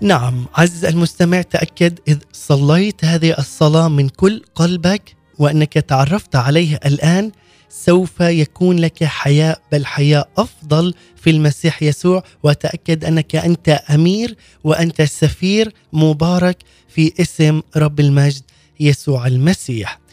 نعم 0.00 0.46
عزيز 0.54 0.84
المستمع 0.84 1.42
تأكد 1.42 1.98
إذ 2.08 2.18
صليت 2.32 3.04
هذه 3.04 3.34
الصلاة 3.38 3.88
من 3.88 4.08
كل 4.08 4.42
قلبك 4.54 5.16
وأنك 5.38 5.72
تعرفت 5.72 6.36
عليه 6.36 6.80
الآن 6.86 7.32
سوف 7.68 8.20
يكون 8.20 8.78
لك 8.78 9.04
حياه 9.04 9.56
بل 9.72 9.86
حياه 9.86 10.24
أفضل 10.38 10.94
في 11.16 11.30
المسيح 11.30 11.82
يسوع 11.82 12.22
وتأكد 12.42 13.04
أنك 13.04 13.36
أنت 13.36 13.68
أمير 13.68 14.36
وأنت 14.64 15.02
سفير 15.02 15.72
مبارك 15.92 16.56
في 16.88 17.12
اسم 17.20 17.62
رب 17.76 18.00
المجد 18.00 18.42
يسوع 18.80 19.26
المسيح. 19.26 20.03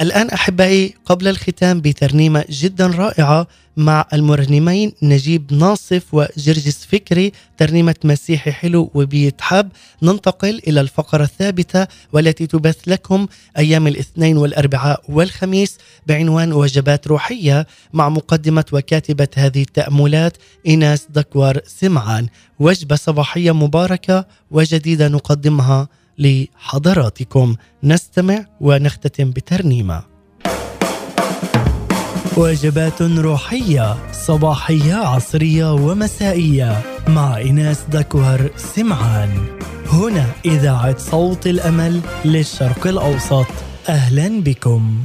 الآن 0.00 0.30
أحبائي 0.30 0.94
قبل 1.04 1.28
الختام 1.28 1.80
بترنيمة 1.80 2.44
جدا 2.50 2.86
رائعة 2.86 3.46
مع 3.76 4.04
المرنمين 4.12 4.92
نجيب 5.02 5.52
ناصف 5.52 6.14
وجرجس 6.14 6.86
فكري 6.86 7.32
ترنيمة 7.56 7.94
مسيحي 8.04 8.52
حلو 8.52 8.90
وبيتحب 8.94 9.68
ننتقل 10.02 10.62
إلى 10.66 10.80
الفقرة 10.80 11.24
الثابتة 11.24 11.86
والتي 12.12 12.46
تبث 12.46 12.76
لكم 12.86 13.26
أيام 13.58 13.86
الاثنين 13.86 14.36
والأربعاء 14.36 15.02
والخميس 15.08 15.78
بعنوان 16.06 16.52
وجبات 16.52 17.06
روحية 17.06 17.66
مع 17.92 18.08
مقدمة 18.08 18.64
وكاتبة 18.72 19.28
هذه 19.36 19.62
التأملات 19.62 20.36
إيناس 20.66 21.06
دكوار 21.10 21.60
سمعان. 21.66 22.28
وجبة 22.58 22.96
صباحية 22.96 23.52
مباركة 23.52 24.26
وجديدة 24.50 25.08
نقدمها 25.08 25.88
لحضراتكم. 26.18 27.54
نستمع 27.84 28.44
ونختتم 28.60 29.30
بترنيمة. 29.30 30.02
وجبات 32.36 33.02
روحية 33.02 34.12
صباحية 34.12 34.94
عصرية 34.94 35.74
ومسائية. 35.74 36.80
مع 37.08 37.36
ايناس 37.36 37.84
دكوهر 37.92 38.50
سمعان. 38.56 39.30
هنا 39.92 40.26
إذاعة 40.44 40.98
صوت 40.98 41.46
الأمل 41.46 42.00
للشرق 42.24 42.86
الأوسط. 42.86 43.46
أهلا 43.88 44.40
بكم. 44.40 44.98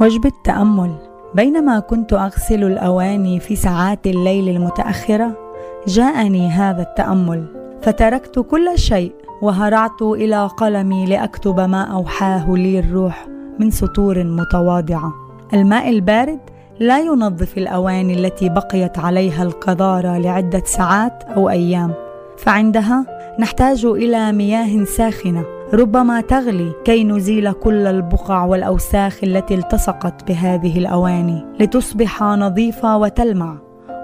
وجبة 0.00 0.32
تأمل 0.44 0.96
بينما 1.34 1.80
كنت 1.80 2.12
أغسل 2.12 2.64
الأواني 2.64 3.40
في 3.40 3.56
ساعات 3.56 4.06
الليل 4.06 4.48
المتأخرة 4.48 5.47
جاءني 5.88 6.48
هذا 6.48 6.82
التأمل 6.82 7.44
فتركت 7.82 8.38
كل 8.38 8.78
شيء 8.78 9.12
وهرعت 9.42 10.02
إلى 10.02 10.46
قلمي 10.46 11.06
لأكتب 11.06 11.60
ما 11.60 11.82
أوحاه 11.82 12.54
لي 12.54 12.78
الروح 12.78 13.26
من 13.58 13.70
سطور 13.70 14.24
متواضعة. 14.24 15.12
الماء 15.54 15.90
البارد 15.90 16.38
لا 16.80 16.98
ينظف 16.98 17.58
الأواني 17.58 18.14
التي 18.14 18.48
بقيت 18.48 18.98
عليها 18.98 19.42
القذارة 19.42 20.18
لعدة 20.18 20.62
ساعات 20.64 21.24
أو 21.24 21.50
أيام. 21.50 21.92
فعندها 22.38 23.06
نحتاج 23.40 23.84
إلى 23.84 24.32
مياه 24.32 24.84
ساخنة 24.84 25.44
ربما 25.74 26.20
تغلي 26.20 26.72
كي 26.84 27.04
نزيل 27.04 27.52
كل 27.52 27.86
البقع 27.86 28.44
والأوساخ 28.44 29.18
التي 29.22 29.54
التصقت 29.54 30.28
بهذه 30.28 30.78
الأواني 30.78 31.44
لتصبح 31.60 32.22
نظيفة 32.22 32.96
وتلمع. 32.96 33.56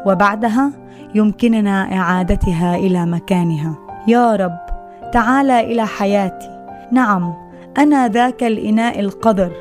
وبعدها 0.06 0.83
يمكننا 1.14 1.96
إعادتها 1.96 2.76
إلى 2.76 3.06
مكانها. 3.06 3.74
يا 4.08 4.36
رب 4.36 4.58
تعال 5.12 5.50
إلى 5.50 5.86
حياتي. 5.86 6.50
نعم 6.92 7.34
أنا 7.78 8.08
ذاك 8.08 8.44
الإناء 8.44 9.00
القذر 9.00 9.52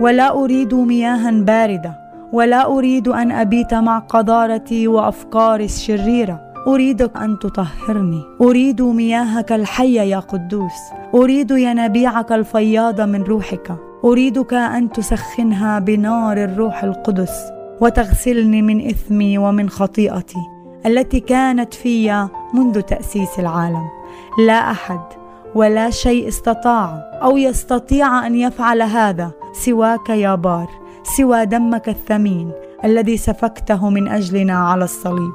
ولا 0.00 0.32
أريد 0.32 0.74
مياها 0.74 1.30
باردة. 1.30 2.04
ولا 2.32 2.66
أريد 2.66 3.08
أن 3.08 3.32
أبيت 3.32 3.74
مع 3.74 3.98
قذارتي 3.98 4.88
وأفكاري 4.88 5.64
الشريرة. 5.64 6.40
أريدك 6.66 7.16
أن 7.16 7.38
تطهرني. 7.38 8.22
أريد 8.40 8.82
مياهك 8.82 9.52
الحية 9.52 10.00
يا 10.00 10.18
قدوس. 10.18 10.72
أريد 11.14 11.50
ينابيعك 11.50 12.32
الفياضه 12.32 13.04
من 13.04 13.22
روحك. 13.22 13.76
أريدك 14.04 14.54
أن 14.54 14.92
تسخنها 14.92 15.78
بنار 15.78 16.36
الروح 16.36 16.84
القدس. 16.84 17.52
وتغسلني 17.80 18.62
من 18.62 18.86
إثمي 18.86 19.38
ومن 19.38 19.70
خطيئتي. 19.70 20.53
التي 20.86 21.20
كانت 21.20 21.74
في 21.74 22.28
منذ 22.54 22.80
تأسيس 22.80 23.38
العالم. 23.38 23.84
لا 24.46 24.70
أحد 24.70 25.00
ولا 25.54 25.90
شيء 25.90 26.28
استطاع 26.28 27.10
أو 27.22 27.36
يستطيع 27.36 28.26
أن 28.26 28.34
يفعل 28.34 28.82
هذا 28.82 29.30
سواك 29.52 30.08
يا 30.08 30.34
بار 30.34 30.68
سوى 31.02 31.46
دمك 31.46 31.88
الثمين 31.88 32.52
الذي 32.84 33.16
سفكته 33.16 33.90
من 33.90 34.08
أجلنا 34.08 34.58
على 34.68 34.84
الصليب. 34.84 35.32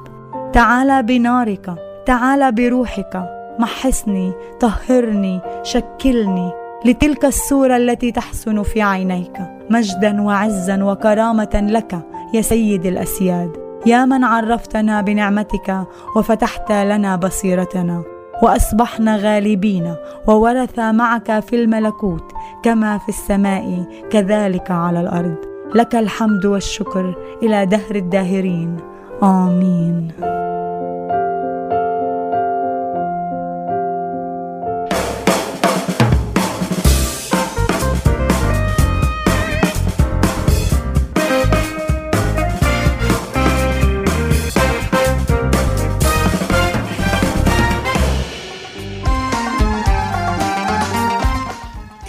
تعال 0.52 1.02
بنارك 1.02 1.74
تعال 2.06 2.52
بروحك. 2.52 3.40
محصني 3.58 4.32
طهرني 4.60 5.40
شكلني 5.62 6.52
لتلك 6.84 7.24
الصورة 7.24 7.76
التي 7.76 8.12
تحسن 8.12 8.62
في 8.62 8.82
عينيك. 8.82 9.40
مجدا 9.70 10.22
وعزا 10.22 10.84
وكرامة 10.84 11.66
لك 11.70 12.00
يا 12.34 12.42
سيد 12.42 12.86
الأسياد. 12.86 13.69
يا 13.86 14.04
من 14.04 14.24
عرفتنا 14.24 15.00
بنعمتك 15.00 15.84
وفتحت 16.16 16.72
لنا 16.72 17.16
بصيرتنا 17.16 18.02
واصبحنا 18.42 19.16
غالبين 19.16 19.94
وورث 20.26 20.78
معك 20.78 21.40
في 21.40 21.62
الملكوت 21.62 22.32
كما 22.62 22.98
في 22.98 23.08
السماء 23.08 23.84
كذلك 24.10 24.70
على 24.70 25.00
الأرض. 25.00 25.36
لك 25.74 25.94
الحمد 25.94 26.46
والشكر 26.46 27.14
إلى 27.42 27.66
دهر 27.66 27.94
الداهرين. 27.94 28.76
آمين. 29.22 30.12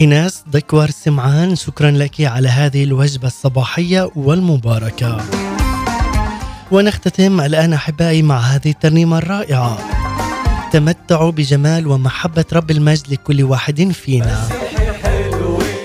إيناس 0.02 0.44
دكوار 0.48 0.90
سمعان 0.90 1.56
شكرا 1.56 1.92
لك 1.92 2.22
على 2.22 2.48
هذه 2.48 2.84
الوجبة 2.84 3.28
الصباحية 3.28 4.12
والمباركة. 4.16 5.22
ونختتم 6.72 7.42
الآن 7.42 7.74
أحبائي 7.74 8.22
مع 8.22 8.40
هذه 8.40 8.70
الترنيمة 8.70 9.18
الرائعة. 9.18 9.78
تمتعوا 10.72 11.32
بجمال 11.32 11.88
ومحبة 11.88 12.46
رب 12.54 12.72
المجد 12.72 13.04
لكل 13.10 13.44
واحد 13.44 13.92
فينا. 13.92 14.48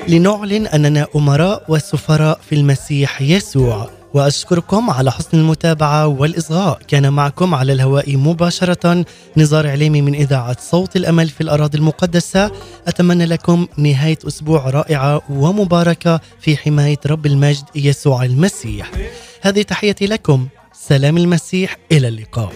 لنعلن 0.08 0.66
أننا 0.66 1.06
أمراء 1.16 1.64
وسفراء 1.68 2.40
في 2.48 2.54
المسيح 2.54 3.22
يسوع. 3.22 3.90
وأشكركم 4.14 4.90
على 4.90 5.12
حسن 5.12 5.38
المتابعة 5.38 6.06
والإصغاء. 6.06 6.78
كان 6.88 7.12
معكم 7.12 7.54
على 7.54 7.72
الهواء 7.72 8.16
مباشرة 8.16 9.04
نزار 9.36 9.66
عليمي 9.66 10.02
من 10.02 10.14
إذاعة 10.14 10.56
صوت 10.60 10.96
الأمل 10.96 11.28
في 11.28 11.40
الأراضي 11.40 11.78
المقدسة. 11.78 12.50
أتمنى 12.86 13.26
لكم 13.26 13.66
نهاية 13.76 14.18
أسبوع 14.26 14.70
رائعة 14.70 15.22
ومباركة 15.30 16.20
في 16.40 16.56
حماية 16.56 16.98
رب 17.06 17.26
المجد 17.26 17.64
يسوع 17.74 18.24
المسيح. 18.24 18.90
هذه 19.42 19.62
تحيتي 19.62 20.06
لكم. 20.06 20.48
سلام 20.72 21.16
المسيح. 21.16 21.76
إلى 21.92 22.08
اللقاء. 22.08 22.52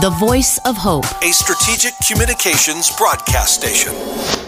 The 0.00 0.10
Voice 0.10 0.58
of 0.64 0.76
Hope, 0.76 1.04
a 1.22 1.30
strategic 1.32 1.94
communications 2.04 2.90
broadcast 2.98 3.54
station. 3.54 4.41